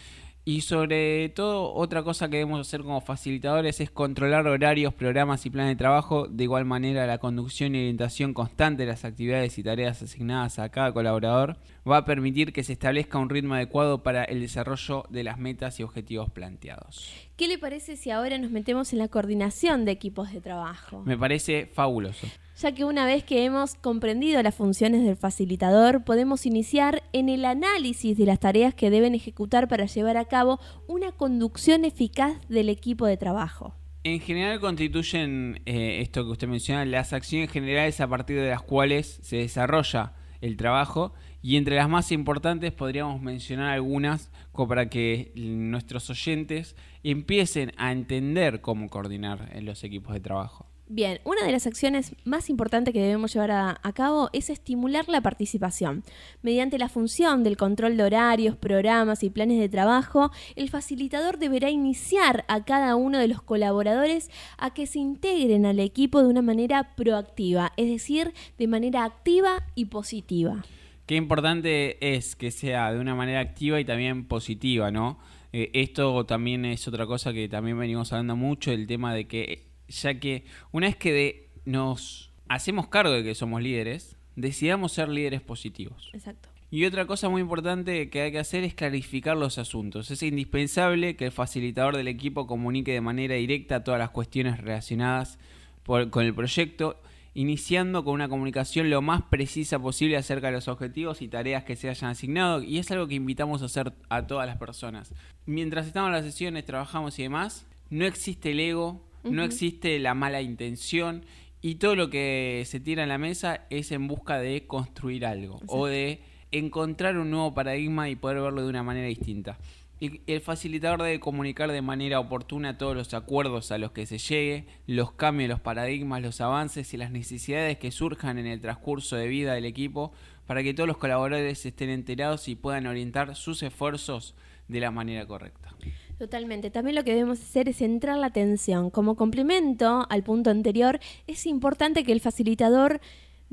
Y 0.46 0.62
sobre 0.62 1.30
todo, 1.30 1.74
otra 1.74 2.04
cosa 2.04 2.30
que 2.30 2.38
debemos 2.38 2.68
hacer 2.68 2.82
como 2.82 3.00
facilitadores 3.00 3.80
es 3.80 3.90
controlar 3.90 4.46
horarios, 4.46 4.94
programas 4.94 5.46
y 5.46 5.50
planes 5.50 5.72
de 5.72 5.78
trabajo. 5.78 6.28
De 6.28 6.44
igual 6.44 6.66
manera, 6.66 7.08
la 7.08 7.20
conducción 7.20 7.76
y 7.76 7.80
orientación 7.80 8.34
constante 8.34 8.84
de 8.84 8.90
las 8.90 9.06
actividades 9.06 9.58
y 9.58 9.64
tareas 9.64 10.02
asignadas 10.02 10.60
a 10.60 10.68
cada 10.68 10.92
colaborador 10.92 11.56
va 11.90 11.98
a 11.98 12.06
permitir 12.06 12.52
que 12.52 12.64
se 12.66 12.74
establezca 12.74 13.20
un 13.20 13.30
ritmo 13.30 13.54
adecuado 13.54 14.04
para 14.04 14.26
el 14.26 14.42
desarrollo 14.42 15.06
de 15.10 15.24
las 15.24 15.38
metas 15.38 15.80
y 15.80 15.84
objetivos 15.84 16.30
planteados. 16.30 17.10
¿Qué 17.44 17.50
le 17.50 17.58
parece 17.58 17.98
si 17.98 18.10
ahora 18.10 18.38
nos 18.38 18.52
metemos 18.52 18.94
en 18.94 19.00
la 19.00 19.10
coordinación 19.10 19.84
de 19.84 19.92
equipos 19.92 20.32
de 20.32 20.40
trabajo? 20.40 21.04
Me 21.06 21.18
parece 21.18 21.66
fabuloso. 21.66 22.26
Ya 22.58 22.74
que 22.74 22.86
una 22.86 23.06
vez 23.06 23.26
que 23.26 23.44
hemos 23.44 23.76
comprendido 23.76 24.42
las 24.42 24.56
funciones 24.56 25.04
del 25.04 25.18
facilitador, 25.18 26.06
podemos 26.06 26.46
iniciar 26.46 27.04
en 27.12 27.28
el 27.28 27.44
análisis 27.44 28.18
de 28.18 28.26
las 28.26 28.40
tareas 28.40 28.74
que 28.74 28.90
deben 28.90 29.14
ejecutar 29.14 29.68
para 29.68 29.88
llevar 29.88 30.16
a 30.16 30.24
cabo 30.24 30.62
una 30.88 31.12
conducción 31.12 31.84
eficaz 31.84 32.40
del 32.48 32.70
equipo 32.70 33.08
de 33.08 33.18
trabajo. 33.18 33.76
En 34.06 34.22
general 34.22 34.62
constituyen 34.62 35.64
eh, 35.66 36.00
esto 36.00 36.24
que 36.24 36.32
usted 36.32 36.48
menciona, 36.48 36.86
las 36.86 37.12
acciones 37.12 37.52
generales 37.52 38.00
a 38.00 38.08
partir 38.08 38.40
de 38.40 38.52
las 38.52 38.62
cuales 38.62 39.20
se 39.22 39.36
desarrolla 39.36 40.14
el 40.40 40.56
trabajo 40.56 41.14
y 41.44 41.58
entre 41.58 41.76
las 41.76 41.90
más 41.90 42.12
importantes 42.12 42.72
podríamos 42.72 43.22
mencionar 43.22 43.72
algunas 43.74 44.32
para 44.68 44.90
que 44.90 45.34
nuestros 45.36 46.10
oyentes 46.10 46.76
empiecen 47.04 47.74
a 47.78 47.92
entender 47.92 48.62
cómo 48.62 48.90
coordinar 48.90 49.50
en 49.54 49.66
los 49.66 49.84
equipos 49.84 50.14
de 50.14 50.22
trabajo. 50.22 50.68
Bien, 50.88 51.20
una 51.24 51.46
de 51.46 51.52
las 51.52 51.66
acciones 51.66 52.14
más 52.24 52.50
importantes 52.50 52.94
que 52.94 53.02
debemos 53.02 53.34
llevar 53.34 53.52
a, 53.52 53.80
a, 53.82 53.94
cabo 53.94 54.30
es 54.32 54.50
estimular 54.50 55.08
la 55.08 55.22
participación. 55.22 56.04
Mediante 56.42 56.78
la 56.78 56.88
función 56.88 57.44
del 57.44 57.58
control 57.58 57.98
de 57.98 58.04
horarios, 58.04 58.56
programas 58.58 59.24
y 59.24 59.30
planes 59.30 59.60
de 59.60 59.70
trabajo, 59.70 60.32
el 60.56 60.70
facilitador 60.70 61.40
deberá 61.40 61.70
iniciar 61.70 62.46
a 62.48 62.64
cada 62.64 62.96
uno 62.96 63.18
de 63.18 63.30
los 63.30 63.42
colaboradores 63.42 64.30
a 64.58 64.74
que 64.74 64.86
se 64.86 65.00
integren 65.00 65.66
al 65.66 65.80
equipo 65.80 66.22
de 66.22 66.28
una 66.28 66.42
manera 66.42 66.96
proactiva, 66.96 67.74
es 67.76 67.90
decir, 67.90 68.34
de 68.58 68.68
manera 68.68 69.04
activa 69.04 69.64
y 69.76 69.86
positiva. 69.86 70.64
Qué 71.06 71.16
importante 71.16 72.16
es 72.16 72.36
que 72.36 72.52
sea 72.52 72.94
de 72.94 73.00
una 73.00 73.16
manera 73.16 73.42
activa 73.42 73.80
y 73.80 73.86
también 73.86 74.26
positiva, 74.26 74.90
¿no? 74.92 75.20
Eh, 75.52 75.70
esto 75.74 76.26
también 76.26 76.66
es 76.66 76.88
otra 76.88 77.06
cosa 77.06 77.34
que 77.34 77.48
también 77.50 77.78
venimos 77.78 78.12
hablando 78.14 78.36
mucho, 78.36 78.72
el 78.72 78.88
tema 78.88 79.14
de 79.14 79.28
que 79.28 79.68
ya 79.88 80.20
que 80.20 80.46
una 80.72 80.88
vez 80.88 80.96
que 80.96 81.12
de, 81.12 81.50
nos 81.66 82.32
hacemos 82.48 82.88
cargo 82.88 83.14
de 83.14 83.24
que 83.24 83.36
somos 83.36 83.62
líderes, 83.62 84.18
decidamos 84.36 84.94
ser 84.94 85.10
líderes 85.10 85.42
positivos. 85.42 86.10
Exacto. 86.14 86.50
Y 86.72 86.86
otra 86.86 87.06
cosa 87.06 87.30
muy 87.30 87.42
importante 87.42 88.10
que 88.10 88.22
hay 88.22 88.32
que 88.32 88.40
hacer 88.40 88.64
es 88.64 88.74
clarificar 88.74 89.38
los 89.38 89.60
asuntos. 89.60 90.10
Es 90.10 90.24
indispensable 90.24 91.16
que 91.16 91.26
el 91.26 91.32
facilitador 91.32 91.96
del 91.96 92.08
equipo 92.08 92.48
comunique 92.48 92.94
de 92.94 93.02
manera 93.02 93.36
directa 93.36 93.84
todas 93.84 94.00
las 94.00 94.10
cuestiones 94.10 94.60
relacionadas 94.60 95.38
por, 95.84 96.10
con 96.10 96.26
el 96.26 96.34
proyecto, 96.34 97.00
iniciando 97.34 98.04
con 98.04 98.14
una 98.14 98.30
comunicación 98.30 98.90
lo 98.90 99.02
más 99.02 99.24
precisa 99.24 99.80
posible 99.80 100.18
acerca 100.18 100.48
de 100.48 100.54
los 100.54 100.68
objetivos 100.68 101.22
y 101.22 101.28
tareas 101.28 101.64
que 101.64 101.76
se 101.76 101.90
hayan 101.90 102.12
asignado. 102.12 102.62
Y 102.62 102.78
es 102.78 102.92
algo 102.92 103.08
que 103.08 103.16
invitamos 103.16 103.62
a 103.62 103.66
hacer 103.66 103.94
a 104.10 104.28
todas 104.28 104.48
las 104.48 104.58
personas. 104.58 105.14
Mientras 105.46 105.88
estamos 105.88 106.10
en 106.10 106.14
las 106.14 106.26
sesiones, 106.26 106.66
trabajamos 106.66 107.18
y 107.20 107.24
demás, 107.24 107.66
no 107.90 108.06
existe 108.06 108.52
el 108.52 108.60
ego, 108.60 109.02
no 109.24 109.44
existe 109.44 110.00
la 110.00 110.14
mala 110.14 110.42
intención 110.42 111.24
y 111.62 111.76
todo 111.76 111.96
lo 111.96 112.10
que 112.10 112.64
se 112.66 112.80
tira 112.80 113.04
en 113.04 113.10
la 113.10 113.18
mesa 113.18 113.66
es 113.70 113.92
en 113.92 114.08
busca 114.08 114.40
de 114.40 114.68
construir 114.68 115.26
algo 115.26 115.62
o 115.68 115.88
de 115.88 116.22
encontrar 116.52 117.18
un 117.18 117.32
nuevo 117.32 117.54
paradigma 117.54 118.10
y 118.10 118.16
poder 118.16 118.42
verlo 118.42 118.64
de 118.64 118.70
una 118.70 118.84
manera 118.84 119.08
distinta. 119.08 119.58
Y 120.00 120.22
el 120.28 120.42
facilitador 120.42 121.02
debe 121.02 121.20
comunicar 121.20 121.72
de 121.72 121.82
manera 121.82 122.20
oportuna 122.20 122.78
todos 122.78 122.96
los 122.96 123.14
acuerdos 123.14 123.72
a 123.72 123.78
los 123.78 123.92
que 123.92 124.06
se 124.06 124.18
llegue, 124.18 124.66
los 124.86 125.14
cambios, 125.14 125.50
los 125.50 125.62
paradigmas, 125.62 126.22
los 126.22 126.42
avances 126.42 126.94
y 126.94 126.98
las 126.98 127.12
necesidades 127.12 127.78
que 127.78 127.92
surjan 127.92 128.38
en 128.38 128.48
el 128.48 128.60
transcurso 128.60 129.16
de 129.16 129.28
vida 129.28 129.54
del 129.54 129.66
equipo 129.66 130.12
para 130.46 130.62
que 130.62 130.74
todos 130.74 130.88
los 130.88 130.98
colaboradores 130.98 131.66
estén 131.66 131.90
enterados 131.90 132.48
y 132.50 132.56
puedan 132.56 132.88
orientar 132.88 133.36
sus 133.36 133.64
esfuerzos 133.64 134.36
de 134.68 134.80
la 134.80 134.92
manera 134.92 135.26
correcta. 135.26 135.74
Totalmente. 136.18 136.70
También 136.70 136.96
lo 136.96 137.04
que 137.04 137.12
debemos 137.12 137.42
hacer 137.42 137.68
es 137.68 137.78
centrar 137.78 138.18
la 138.18 138.28
atención. 138.28 138.90
Como 138.90 139.16
complemento 139.16 140.06
al 140.10 140.24
punto 140.24 140.50
anterior, 140.50 141.00
es 141.28 141.46
importante 141.46 142.04
que 142.04 142.12
el 142.12 142.22
facilitador 142.22 143.02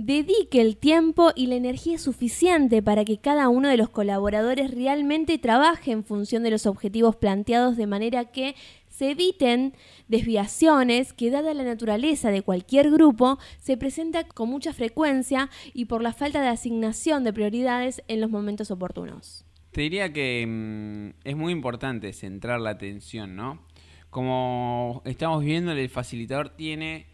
dedique 0.01 0.63
el 0.63 0.79
tiempo 0.79 1.31
y 1.37 1.47
la 1.47 1.57
energía 1.57 1.99
suficiente 1.99 2.83
para 2.83 3.05
que 3.05 3.19
cada 3.19 3.49
uno 3.51 3.69
de 3.69 3.77
los 3.77 3.91
colaboradores 3.91 4.71
realmente 4.71 5.37
trabaje 5.39 5.93
en 5.93 6.05
función 6.05 6.43
de 6.43 6.51
los 6.51 6.65
objetivos 6.67 7.17
planteados 7.17 7.77
de 7.77 7.87
manera 7.87 8.25
que 8.25 8.55
se 8.89 9.11
eviten 9.11 9.75
desviaciones 10.09 11.13
que 11.13 11.31
dada 11.31 11.53
la 11.53 11.65
naturaleza 11.65 12.31
de 12.31 12.43
cualquier 12.43 12.91
grupo 12.91 13.39
se 13.59 13.77
presenta 13.77 14.25
con 14.25 14.49
mucha 14.49 14.73
frecuencia 14.73 15.51
y 15.75 15.85
por 15.85 16.03
la 16.03 16.15
falta 16.15 16.41
de 16.41 16.49
asignación 16.49 17.23
de 17.23 17.33
prioridades 17.33 18.03
en 18.09 18.21
los 18.21 18.31
momentos 18.31 18.71
oportunos. 18.71 19.45
Te 19.71 19.83
diría 19.83 20.13
que 20.13 20.47
mm, 20.47 21.29
es 21.29 21.37
muy 21.37 21.53
importante 21.53 22.13
centrar 22.13 22.61
la 22.61 22.71
atención, 22.71 23.37
¿no? 23.37 23.61
Como 24.09 25.03
estamos 25.05 25.45
viendo, 25.45 25.73
el 25.73 25.89
facilitador 25.89 26.49
tiene 26.49 27.07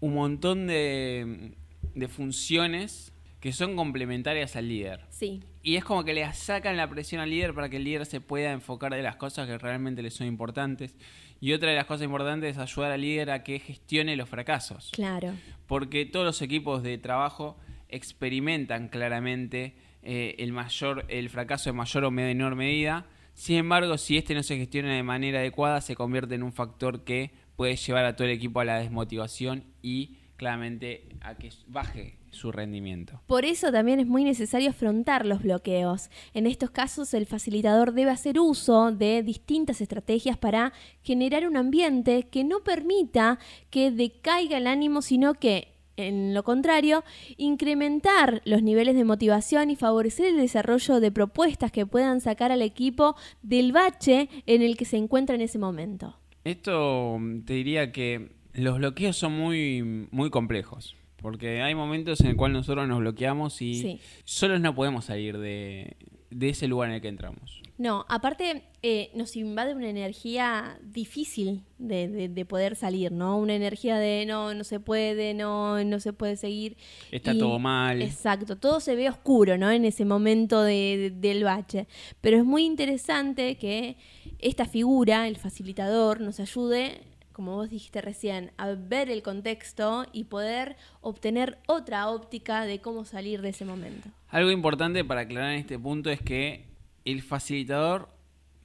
un 0.00 0.14
montón 0.14 0.66
de, 0.66 1.52
de 1.94 2.08
funciones 2.08 3.12
que 3.40 3.52
son 3.52 3.74
complementarias 3.74 4.54
al 4.54 4.68
líder. 4.68 5.00
Sí. 5.10 5.42
Y 5.64 5.74
es 5.74 5.84
como 5.84 6.04
que 6.04 6.14
le 6.14 6.32
sacan 6.32 6.76
la 6.76 6.88
presión 6.88 7.20
al 7.20 7.30
líder 7.30 7.54
para 7.54 7.68
que 7.68 7.78
el 7.78 7.84
líder 7.84 8.06
se 8.06 8.20
pueda 8.20 8.52
enfocar 8.52 8.94
de 8.94 9.02
las 9.02 9.16
cosas 9.16 9.48
que 9.48 9.58
realmente 9.58 10.00
le 10.00 10.10
son 10.10 10.28
importantes. 10.28 10.94
Y 11.40 11.52
otra 11.52 11.70
de 11.70 11.76
las 11.76 11.86
cosas 11.86 12.04
importantes 12.04 12.52
es 12.52 12.58
ayudar 12.58 12.92
al 12.92 13.00
líder 13.00 13.32
a 13.32 13.42
que 13.42 13.58
gestione 13.58 14.14
los 14.14 14.28
fracasos. 14.28 14.92
Claro. 14.92 15.34
Porque 15.66 16.06
todos 16.06 16.24
los 16.24 16.40
equipos 16.40 16.84
de 16.84 16.98
trabajo 16.98 17.56
experimentan 17.88 18.88
claramente 18.88 19.74
eh, 20.04 20.36
el, 20.38 20.52
mayor, 20.52 21.04
el 21.08 21.28
fracaso 21.28 21.68
en 21.68 21.76
mayor 21.76 22.04
o 22.04 22.12
menor 22.12 22.54
medida. 22.54 23.06
Sin 23.34 23.56
embargo, 23.56 23.98
si 23.98 24.18
este 24.18 24.34
no 24.34 24.44
se 24.44 24.56
gestiona 24.56 24.94
de 24.94 25.02
manera 25.02 25.40
adecuada, 25.40 25.80
se 25.80 25.96
convierte 25.96 26.36
en 26.36 26.44
un 26.44 26.52
factor 26.52 27.02
que 27.02 27.32
puede 27.56 27.74
llevar 27.74 28.04
a 28.04 28.14
todo 28.14 28.28
el 28.28 28.34
equipo 28.34 28.60
a 28.60 28.64
la 28.64 28.78
desmotivación 28.78 29.64
y 29.82 30.18
claramente 30.42 31.06
a 31.20 31.36
que 31.36 31.50
baje 31.68 32.16
su 32.32 32.50
rendimiento. 32.50 33.20
Por 33.28 33.44
eso 33.44 33.70
también 33.70 34.00
es 34.00 34.08
muy 34.08 34.24
necesario 34.24 34.70
afrontar 34.70 35.24
los 35.24 35.40
bloqueos. 35.40 36.10
En 36.34 36.48
estos 36.48 36.70
casos 36.70 37.14
el 37.14 37.26
facilitador 37.26 37.92
debe 37.92 38.10
hacer 38.10 38.40
uso 38.40 38.90
de 38.90 39.22
distintas 39.22 39.80
estrategias 39.80 40.36
para 40.36 40.72
generar 41.04 41.46
un 41.46 41.56
ambiente 41.56 42.24
que 42.24 42.42
no 42.42 42.58
permita 42.64 43.38
que 43.70 43.92
decaiga 43.92 44.58
el 44.58 44.66
ánimo, 44.66 45.00
sino 45.00 45.34
que 45.34 45.68
en 45.96 46.34
lo 46.34 46.42
contrario, 46.42 47.04
incrementar 47.36 48.42
los 48.44 48.64
niveles 48.64 48.96
de 48.96 49.04
motivación 49.04 49.70
y 49.70 49.76
favorecer 49.76 50.26
el 50.26 50.38
desarrollo 50.38 50.98
de 50.98 51.12
propuestas 51.12 51.70
que 51.70 51.86
puedan 51.86 52.20
sacar 52.20 52.50
al 52.50 52.62
equipo 52.62 53.14
del 53.42 53.70
bache 53.70 54.28
en 54.46 54.62
el 54.62 54.76
que 54.76 54.86
se 54.86 54.96
encuentra 54.96 55.36
en 55.36 55.42
ese 55.42 55.60
momento. 55.60 56.16
Esto 56.42 57.16
mm, 57.20 57.42
te 57.42 57.52
diría 57.52 57.92
que 57.92 58.41
los 58.54 58.78
bloqueos 58.78 59.16
son 59.16 59.32
muy, 59.32 60.08
muy 60.10 60.30
complejos. 60.30 60.96
Porque 61.16 61.62
hay 61.62 61.74
momentos 61.76 62.20
en 62.20 62.26
el 62.28 62.36
cual 62.36 62.52
nosotros 62.52 62.88
nos 62.88 62.98
bloqueamos 62.98 63.62
y 63.62 64.00
solos 64.24 64.60
no 64.60 64.74
podemos 64.74 65.04
salir 65.04 65.38
de, 65.38 65.96
de 66.30 66.48
ese 66.48 66.66
lugar 66.66 66.88
en 66.88 66.96
el 66.96 67.00
que 67.00 67.08
entramos. 67.08 67.62
No, 67.78 68.04
aparte 68.08 68.64
eh, 68.82 69.10
nos 69.14 69.36
invade 69.36 69.74
una 69.74 69.88
energía 69.88 70.78
difícil 70.82 71.62
de, 71.78 72.46
poder 72.48 72.76
salir, 72.76 73.12
¿no? 73.12 73.38
Una 73.38 73.54
energía 73.54 73.98
de 73.98 74.24
no, 74.26 74.54
no 74.54 74.64
se 74.64 74.80
puede, 74.80 75.34
no, 75.34 75.82
no 75.84 76.00
se 76.00 76.12
puede 76.12 76.36
seguir. 76.36 76.76
Está 77.10 77.36
todo 77.36 77.58
mal. 77.58 78.02
Exacto, 78.02 78.56
todo 78.56 78.80
se 78.80 78.94
ve 78.96 79.08
oscuro, 79.08 79.56
¿no? 79.58 79.70
En 79.70 79.84
ese 79.84 80.04
momento 80.04 80.62
del 80.62 81.44
bache. 81.44 81.86
Pero 82.20 82.36
es 82.38 82.44
muy 82.44 82.64
interesante 82.64 83.56
que 83.56 83.96
esta 84.38 84.64
figura, 84.64 85.28
el 85.28 85.36
facilitador, 85.36 86.20
nos 86.20 86.40
ayude 86.40 87.11
como 87.32 87.56
vos 87.56 87.70
dijiste 87.70 88.00
recién, 88.00 88.52
a 88.56 88.68
ver 88.68 89.10
el 89.10 89.22
contexto 89.22 90.06
y 90.12 90.24
poder 90.24 90.76
obtener 91.00 91.58
otra 91.66 92.08
óptica 92.08 92.64
de 92.64 92.80
cómo 92.80 93.04
salir 93.04 93.42
de 93.42 93.50
ese 93.50 93.64
momento. 93.64 94.08
Algo 94.28 94.50
importante 94.50 95.04
para 95.04 95.22
aclarar 95.22 95.52
en 95.52 95.60
este 95.60 95.78
punto 95.78 96.10
es 96.10 96.20
que 96.20 96.66
el 97.04 97.22
facilitador, 97.22 98.08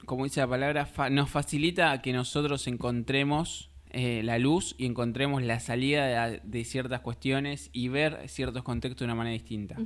como 0.06 0.24
dice 0.24 0.40
la 0.40 0.48
palabra, 0.48 0.88
nos 1.10 1.30
facilita 1.30 1.90
a 1.92 2.02
que 2.02 2.12
nosotros 2.12 2.66
encontremos 2.66 3.70
eh, 3.90 4.22
la 4.22 4.38
luz 4.38 4.74
y 4.76 4.84
encontremos 4.86 5.42
la 5.42 5.60
salida 5.60 6.30
de, 6.30 6.64
ciertas 6.64 7.00
cuestiones 7.00 7.70
y 7.72 7.88
ver 7.88 8.28
ciertos 8.28 8.62
contextos 8.62 9.00
de 9.00 9.04
una 9.06 9.14
manera 9.14 9.32
distinta. 9.32 9.76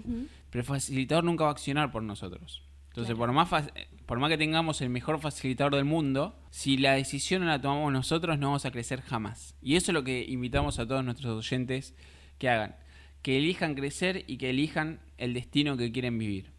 Pero 0.51 0.61
el 0.61 0.65
facilitador 0.65 1.25
nunca 1.25 1.45
va 1.45 1.51
a 1.51 1.53
accionar 1.53 1.93
por 1.93 2.03
nosotros. 2.03 2.63
Entonces, 2.93 3.15
por, 3.17 3.33
más 3.33 3.49
por 4.07 4.19
más 4.19 4.31
que 4.31 4.39
tengamos 4.39 4.81
el 4.83 4.91
mejor 4.91 5.19
facilitador 5.19 5.75
del 5.77 5.85
mundo, 5.85 6.39
si 6.51 6.77
la 6.77 6.93
decisión 6.93 7.43
no 7.43 7.49
la 7.49 7.61
tomamos 7.61 7.93
nosotros, 7.93 8.39
no 8.39 8.49
vamos 8.49 8.67
a 8.67 8.71
crecer 8.71 9.01
jamás. 9.01 9.57
Y 9.63 9.77
eso 9.77 9.93
es 9.93 9.95
lo 9.95 10.05
que 10.05 10.25
invitamos 10.29 10.79
a 10.79 10.87
todos 10.87 11.05
nuestros 11.05 11.35
oyentes 11.37 11.95
que 12.39 12.49
hagan. 12.49 12.77
Que 13.23 13.39
elijan 13.39 13.75
crecer 13.75 14.25
y 14.27 14.37
que 14.37 14.51
elijan 14.51 15.01
el 15.17 15.33
destino 15.33 15.77
que 15.77 15.91
quieren 15.93 16.19
vivir 16.19 16.53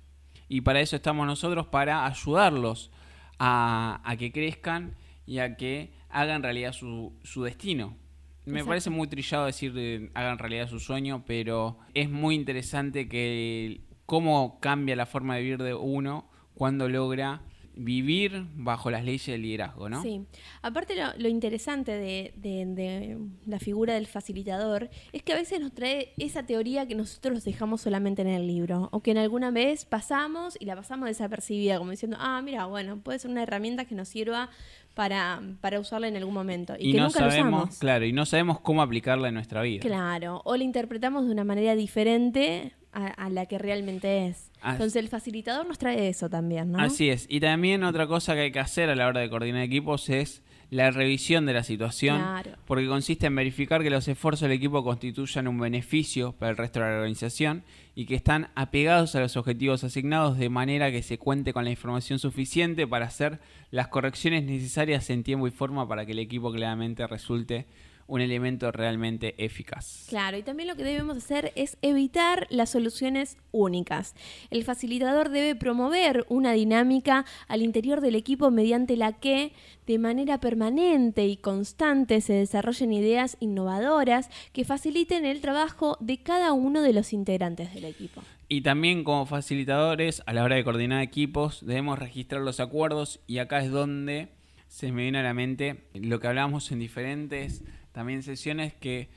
y 0.54 0.62
para 0.62 0.82
eso 0.82 0.96
estamos 0.96 1.26
nosotros, 1.26 1.66
para 1.66 2.06
ayudarlos 2.06 2.92
a, 3.40 4.16
que 4.20 4.32
crezcan 4.32 4.96
y 5.26 5.40
a 5.40 5.58
que 5.58 5.94
hagan 6.10 6.44
realidad 6.44 6.74
su, 6.74 7.14
su 7.24 7.44
destino. 7.44 7.98
Me 8.46 8.64
parece 8.64 8.92
muy 8.92 9.08
trillado 9.08 9.48
decir 9.48 9.74
eh, 9.76 10.12
hagan 10.14 10.38
realidad 10.38 10.70
su 10.70 10.80
sueño, 10.80 11.24
pero 11.26 11.80
es 11.96 12.08
muy 12.08 12.36
interesante 12.36 13.10
que 13.10 13.82
cómo 14.06 14.60
cambia 14.60 14.96
la 14.96 15.06
forma 15.06 15.36
de 15.36 15.42
vivir 15.42 15.64
de 15.64 15.74
uno 15.74 16.26
cuando 16.56 16.90
logra 16.90 17.42
vivir 17.76 18.46
bajo 18.56 18.92
las 18.92 19.04
leyes 19.04 19.26
del 19.26 19.42
liderazgo, 19.42 19.90
¿no? 19.90 20.02
Sí. 20.02 20.22
Aparte 20.62 20.96
lo, 21.18 21.28
interesante 21.28 21.92
de, 21.92 23.18
la 23.46 23.60
figura 23.60 23.96
del 23.96 24.08
facilitador 24.08 24.90
es 25.12 25.24
que 25.24 25.34
a 25.34 25.36
veces 25.36 25.60
nos 25.60 25.74
trae 25.74 26.14
esa 26.18 26.44
teoría 26.44 26.86
que 26.88 26.96
nosotros 26.96 27.44
dejamos 27.44 27.82
solamente 27.82 28.22
en 28.22 28.28
el 28.28 28.48
libro 28.48 28.90
o 28.92 29.02
que 29.02 29.12
en 29.12 29.18
alguna 29.18 29.52
vez 29.52 29.86
pasamos 29.86 30.56
y 30.60 30.66
la 30.66 30.76
pasamos 30.76 31.08
desapercibida, 31.08 31.78
como 31.78 31.92
diciendo, 31.92 32.18
ah, 32.20 32.42
mira, 32.44 32.66
bueno, 32.66 33.00
puede 33.00 33.20
ser 33.20 33.32
una 33.32 33.44
herramienta 33.44 33.86
que 33.86 33.96
nos 33.96 34.08
sirva 34.08 34.50
para, 34.94 35.42
para 35.62 35.80
usarla 35.80 36.08
en 36.08 36.18
algún 36.18 36.34
momento. 36.34 36.76
Y, 36.78 36.92
que 36.92 36.98
no 36.98 37.06
nunca 37.06 37.20
sabemos, 37.20 37.64
usamos. 37.64 37.80
Claro, 37.80 38.06
y 38.06 38.14
no 38.14 38.26
sabemos 38.26 38.60
cómo 38.60 38.82
aplicarla 38.82 39.30
en 39.30 39.34
nuestra 39.34 39.62
vida. 39.64 39.82
Claro, 39.82 40.42
o 40.46 40.56
la 40.56 40.64
interpretamos 40.64 41.26
de 41.26 41.32
una 41.32 41.44
manera 41.44 41.76
diferente 41.76 42.74
a, 42.94 43.30
la 43.30 43.46
que 43.46 43.58
realmente 43.58 44.28
es. 44.28 44.52
Entonces 44.64 44.96
el 44.98 45.10
facilitador 45.10 45.68
nos 45.68 45.78
trae 45.78 46.08
eso 46.08 46.30
también, 46.30 46.72
¿no? 46.72 46.80
Así 46.80 47.10
es. 47.10 47.26
Y 47.30 47.40
también 47.40 47.84
otra 47.84 48.08
cosa 48.08 48.34
que 48.34 48.42
hay 48.42 48.52
que 48.52 48.60
hacer 48.60 48.90
a 48.90 48.96
la 48.96 49.08
hora 49.08 49.22
de 49.22 49.30
coordinar 49.30 49.62
equipos 49.64 50.10
es 50.10 50.42
la 50.74 50.90
revisión 50.90 51.46
de 51.46 51.54
la 51.54 51.64
situación, 51.64 52.20
porque 52.66 52.88
consiste 52.88 53.28
en 53.28 53.36
verificar 53.36 53.84
que 53.84 53.92
los 53.92 54.08
esfuerzos 54.08 54.42
del 54.42 54.54
equipo 54.54 54.84
constituyan 54.84 55.48
un 55.48 55.60
beneficio 55.60 56.32
para 56.32 56.50
el 56.50 56.58
resto 56.58 56.80
de 56.80 56.88
la 56.88 56.96
organización 56.96 57.64
y 57.94 58.08
que 58.08 58.16
están 58.16 58.50
apegados 58.56 59.14
a 59.14 59.20
los 59.20 59.38
objetivos 59.38 59.84
asignados 59.84 60.40
de 60.40 60.50
manera 60.50 60.92
que 60.92 61.04
se 61.04 61.20
cuente 61.20 61.54
con 61.54 61.64
la 61.64 61.70
información 61.70 62.18
suficiente 62.18 62.88
para 62.88 63.06
hacer 63.06 63.40
las 63.70 63.90
correcciones 63.90 64.46
necesarias 64.46 65.12
en 65.12 65.22
tiempo 65.22 65.48
y 65.48 65.52
forma 65.52 65.88
para 65.88 66.08
que 66.08 66.14
el 66.14 66.20
equipo 66.20 66.52
claramente 66.52 67.06
resulte 67.06 67.68
un 68.08 68.22
elemento 68.22 68.72
realmente 68.72 69.36
eficaz. 69.44 70.06
Claro, 70.10 70.38
y 70.38 70.44
también 70.44 70.68
lo 70.68 70.76
que 70.76 70.84
debemos 70.84 71.18
hacer 71.18 71.52
es 71.56 71.78
evitar 71.82 72.48
las 72.50 72.72
soluciones 72.72 73.38
únicas. 73.52 74.16
El 74.50 74.64
facilitador 74.64 75.30
debe 75.30 75.56
promover 75.56 76.26
una 76.30 76.54
dinámica 76.54 77.26
al 77.48 77.62
interior 77.62 78.02
del 78.02 78.16
equipo 78.16 78.52
mediante 78.52 78.98
la 78.98 79.14
que 79.14 79.54
de 79.88 80.00
manera 80.00 80.40
permanente 80.40 81.26
y 81.28 81.38
constante 81.38 82.22
se 82.22 82.34
desarrollen 82.34 82.94
ideas 82.94 83.38
innovadoras 83.40 84.30
que 84.54 84.66
faciliten 84.66 85.26
el 85.26 85.42
trabajo 85.42 85.98
de 86.00 86.18
cada 86.18 86.54
uno 86.54 86.82
de 86.82 86.94
los 86.94 87.14
integrantes 87.14 87.74
del 87.74 87.86
equipo. 87.86 88.22
Y 88.50 88.62
también 88.62 89.04
como 89.04 89.26
facilitadores, 89.26 90.22
a 90.26 90.34
la 90.34 90.44
hora 90.44 90.56
de 90.56 90.64
coordinar 90.64 91.02
equipos, 91.02 91.66
debemos 91.66 91.98
registrar 91.98 92.42
los 92.42 92.60
acuerdos 92.60 93.20
y 93.26 93.40
acá 93.40 93.64
es 93.64 93.72
donde 93.72 94.30
se 94.68 94.92
me 94.92 95.04
viene 95.04 95.20
a 95.20 95.24
la 95.24 95.34
mente 95.34 95.84
lo 95.94 96.20
que 96.20 96.28
hablamos 96.28 96.72
en 96.72 96.80
diferentes 96.80 97.64
también 97.94 98.24
sesiones 98.24 98.74
que 98.74 99.08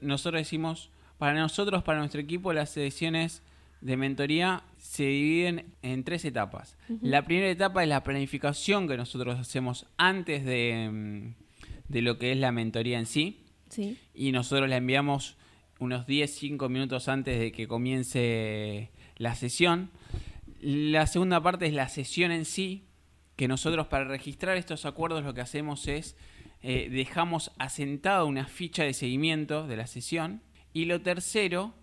nosotros 0.00 0.40
decimos, 0.40 0.90
para 1.18 1.34
nosotros, 1.34 1.82
para 1.82 1.98
nuestro 1.98 2.20
equipo, 2.20 2.52
las 2.52 2.70
sesiones 2.70 3.42
de 3.80 3.96
mentoría 3.96 4.64
se 4.78 5.04
dividen 5.04 5.66
en 5.82 6.04
tres 6.04 6.24
etapas. 6.24 6.76
La 7.00 7.24
primera 7.24 7.48
etapa 7.48 7.82
es 7.82 7.88
la 7.88 8.02
planificación 8.02 8.88
que 8.88 8.96
nosotros 8.96 9.38
hacemos 9.38 9.86
antes 9.96 10.44
de, 10.44 10.90
mm, 10.92 11.34
de 11.88 12.02
lo 12.02 12.18
que 12.18 12.32
es 12.32 12.38
la 12.38 12.52
mentoría 12.52 12.98
en 12.98 13.06
sí. 13.06 13.44
Sí. 13.68 13.98
Y 14.14 14.32
nosotros 14.32 14.68
la 14.68 14.76
enviamos 14.76 15.36
unos 15.78 16.06
10, 16.06 16.30
5 16.30 16.68
minutos 16.68 17.08
antes 17.08 17.38
de 17.38 17.52
que 17.52 17.68
comience 17.68 18.90
la 19.16 19.34
sesión. 19.34 19.90
La 20.60 21.06
segunda 21.06 21.42
parte 21.42 21.66
es 21.66 21.74
la 21.74 21.88
sesión 21.88 22.32
en 22.32 22.44
sí, 22.44 22.84
que 23.36 23.48
nosotros 23.48 23.86
para 23.86 24.04
registrar 24.04 24.56
estos 24.56 24.86
acuerdos 24.86 25.22
lo 25.22 25.34
que 25.34 25.42
hacemos 25.42 25.86
es 25.88 26.16
eh, 26.62 26.88
dejamos 26.90 27.52
asentada 27.58 28.24
una 28.24 28.46
ficha 28.46 28.84
de 28.84 28.94
seguimiento 28.94 29.66
de 29.66 29.76
la 29.76 29.86
sesión. 29.86 30.42
Y 30.72 30.84
lo 30.86 31.00
tercero 31.00 31.74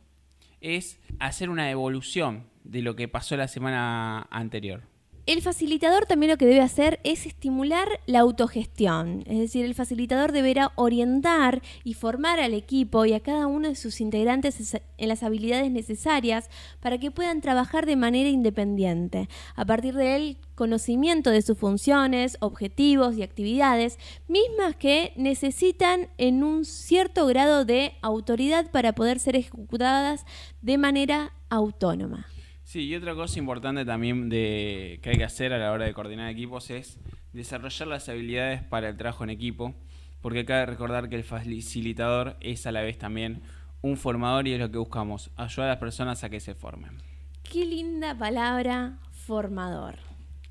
es 0.61 0.99
hacer 1.19 1.49
una 1.49 1.69
evolución 1.69 2.47
de 2.63 2.81
lo 2.81 2.95
que 2.95 3.07
pasó 3.07 3.35
la 3.35 3.47
semana 3.47 4.27
anterior. 4.31 4.92
El 5.25 5.41
facilitador 5.41 6.05
también 6.05 6.31
lo 6.31 6.37
que 6.37 6.45
debe 6.45 6.59
hacer 6.59 6.99
es 7.05 7.25
estimular 7.25 7.87
la 8.07 8.19
autogestión, 8.19 9.23
es 9.25 9.39
decir, 9.39 9.63
el 9.63 9.73
facilitador 9.73 10.33
deberá 10.33 10.73
orientar 10.75 11.61
y 11.85 11.93
formar 11.93 12.41
al 12.41 12.53
equipo 12.53 13.05
y 13.05 13.13
a 13.13 13.21
cada 13.21 13.47
uno 13.47 13.69
de 13.69 13.75
sus 13.75 14.01
integrantes 14.01 14.75
en 14.97 15.07
las 15.07 15.23
habilidades 15.23 15.71
necesarias 15.71 16.49
para 16.81 16.97
que 16.97 17.09
puedan 17.09 17.39
trabajar 17.39 17.85
de 17.85 17.95
manera 17.95 18.27
independiente, 18.27 19.29
a 19.55 19.63
partir 19.63 19.93
del 19.93 20.39
conocimiento 20.55 21.29
de 21.29 21.41
sus 21.41 21.57
funciones, 21.57 22.35
objetivos 22.41 23.15
y 23.15 23.23
actividades, 23.23 23.99
mismas 24.27 24.75
que 24.75 25.13
necesitan 25.15 26.09
en 26.17 26.43
un 26.43 26.65
cierto 26.65 27.25
grado 27.27 27.63
de 27.63 27.93
autoridad 28.01 28.69
para 28.71 28.91
poder 28.93 29.21
ser 29.21 29.37
ejecutadas 29.37 30.25
de 30.61 30.77
manera 30.77 31.31
autónoma. 31.49 32.27
Sí, 32.73 32.85
y 32.85 32.95
otra 32.95 33.13
cosa 33.13 33.37
importante 33.37 33.85
también 33.85 34.29
de, 34.29 34.99
que 35.03 35.11
hay 35.11 35.17
que 35.17 35.23
hacer 35.23 35.53
a 35.53 35.59
la 35.59 35.71
hora 35.71 35.85
de 35.85 35.93
coordinar 35.93 36.27
equipos 36.31 36.71
es 36.71 36.97
desarrollar 37.31 37.87
las 37.87 38.09
habilidades 38.09 38.63
para 38.63 38.89
el 38.89 38.97
trabajo 38.97 39.23
en 39.23 39.29
equipo, 39.29 39.75
porque 40.21 40.43
cabe 40.43 40.65
recordar 40.65 41.07
que 41.07 41.15
el 41.15 41.23
facilitador 41.23 42.35
es 42.39 42.65
a 42.65 42.71
la 42.71 42.81
vez 42.81 42.97
también 42.97 43.43
un 43.83 43.95
formador 43.95 44.47
y 44.47 44.53
es 44.53 44.59
lo 44.59 44.71
que 44.71 44.79
buscamos, 44.79 45.29
ayudar 45.35 45.69
a 45.69 45.73
las 45.73 45.77
personas 45.77 46.23
a 46.23 46.31
que 46.31 46.39
se 46.39 46.55
formen. 46.55 46.97
Qué 47.43 47.63
linda 47.63 48.17
palabra, 48.17 48.97
formador. 49.11 49.99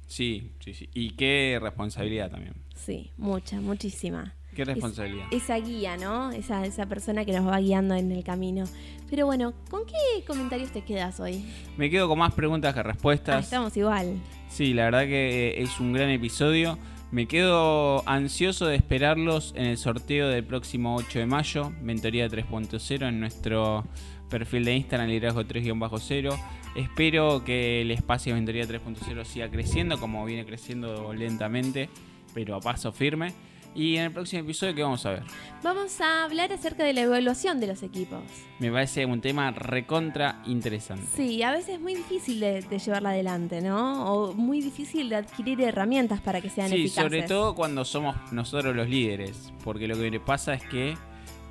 Sí, 0.06 0.52
sí, 0.60 0.74
sí. 0.74 0.88
Y 0.94 1.16
qué 1.16 1.58
responsabilidad 1.60 2.30
también. 2.30 2.54
Sí, 2.76 3.10
mucha, 3.16 3.60
muchísima. 3.60 4.36
Qué 4.54 4.64
responsabilidad. 4.64 5.26
esa 5.30 5.56
guía, 5.58 5.96
¿no? 5.96 6.30
Esa, 6.30 6.64
esa 6.66 6.86
persona 6.86 7.24
que 7.24 7.32
nos 7.32 7.46
va 7.46 7.58
guiando 7.58 7.94
en 7.94 8.12
el 8.12 8.22
camino. 8.22 8.64
Pero 9.08 9.26
bueno, 9.26 9.52
¿con 9.70 9.84
qué 9.86 10.24
comentarios 10.26 10.70
te 10.70 10.82
quedas 10.82 11.20
hoy? 11.20 11.44
Me 11.76 11.90
quedo 11.90 12.08
con 12.08 12.18
más 12.18 12.32
preguntas 12.34 12.74
que 12.74 12.82
respuestas. 12.82 13.36
Ah, 13.36 13.40
estamos 13.40 13.76
igual. 13.76 14.16
Sí, 14.48 14.74
la 14.74 14.84
verdad 14.84 15.04
que 15.04 15.54
es 15.62 15.80
un 15.80 15.92
gran 15.92 16.10
episodio. 16.10 16.78
Me 17.10 17.26
quedo 17.26 18.08
ansioso 18.08 18.66
de 18.66 18.76
esperarlos 18.76 19.52
en 19.54 19.64
el 19.66 19.76
sorteo 19.76 20.28
del 20.28 20.44
próximo 20.44 20.96
8 20.96 21.18
de 21.18 21.26
mayo, 21.26 21.70
Mentoría 21.82 22.26
3.0 22.26 23.06
en 23.06 23.20
nuestro 23.20 23.84
perfil 24.30 24.64
de 24.64 24.76
Instagram, 24.76 25.08
liderazgo 25.08 25.42
3-0. 25.42 26.38
Espero 26.74 27.44
que 27.44 27.82
el 27.82 27.90
espacio 27.90 28.32
de 28.32 28.40
Mentoría 28.40 28.64
3.0 28.64 29.24
siga 29.26 29.50
creciendo 29.50 30.00
como 30.00 30.24
viene 30.24 30.46
creciendo 30.46 31.12
lentamente, 31.12 31.90
pero 32.32 32.56
a 32.56 32.60
paso 32.60 32.92
firme. 32.92 33.34
Y 33.74 33.96
en 33.96 34.04
el 34.04 34.12
próximo 34.12 34.42
episodio, 34.42 34.74
¿qué 34.74 34.82
vamos 34.82 35.04
a 35.06 35.10
ver? 35.10 35.22
Vamos 35.62 36.00
a 36.00 36.24
hablar 36.24 36.52
acerca 36.52 36.84
de 36.84 36.92
la 36.92 37.02
evaluación 37.02 37.58
de 37.58 37.68
los 37.68 37.82
equipos. 37.82 38.20
Me 38.58 38.70
parece 38.70 39.06
un 39.06 39.20
tema 39.20 39.50
recontra 39.50 40.42
interesante. 40.46 41.06
Sí, 41.16 41.42
a 41.42 41.52
veces 41.52 41.76
es 41.76 41.80
muy 41.80 41.94
difícil 41.94 42.40
de, 42.40 42.62
llevarla 42.62 43.10
adelante, 43.10 43.62
¿no? 43.62 44.12
O 44.12 44.34
muy 44.34 44.60
difícil 44.60 45.08
de 45.08 45.16
adquirir 45.16 45.60
herramientas 45.62 46.20
para 46.20 46.40
que 46.40 46.50
sean 46.50 46.66
eficaces. 46.66 46.92
Sí, 46.92 47.00
sobre 47.00 47.22
todo 47.22 47.54
cuando 47.54 47.84
somos 47.84 48.14
nosotros 48.30 48.76
los 48.76 48.88
líderes. 48.88 49.52
Porque 49.64 49.88
lo 49.88 49.96
que 49.96 50.10
le 50.10 50.20
pasa 50.20 50.54
es 50.54 50.62
que 50.64 50.94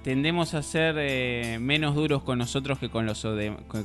tendemos 0.04 0.54
a 0.54 0.62
ser 0.64 0.96
eh, 0.98 1.58
menos 1.60 1.96
duros 1.96 2.24
con 2.24 2.40
nosotros 2.40 2.80
que 2.80 2.90
con 2.90 3.06
los, 3.06 3.26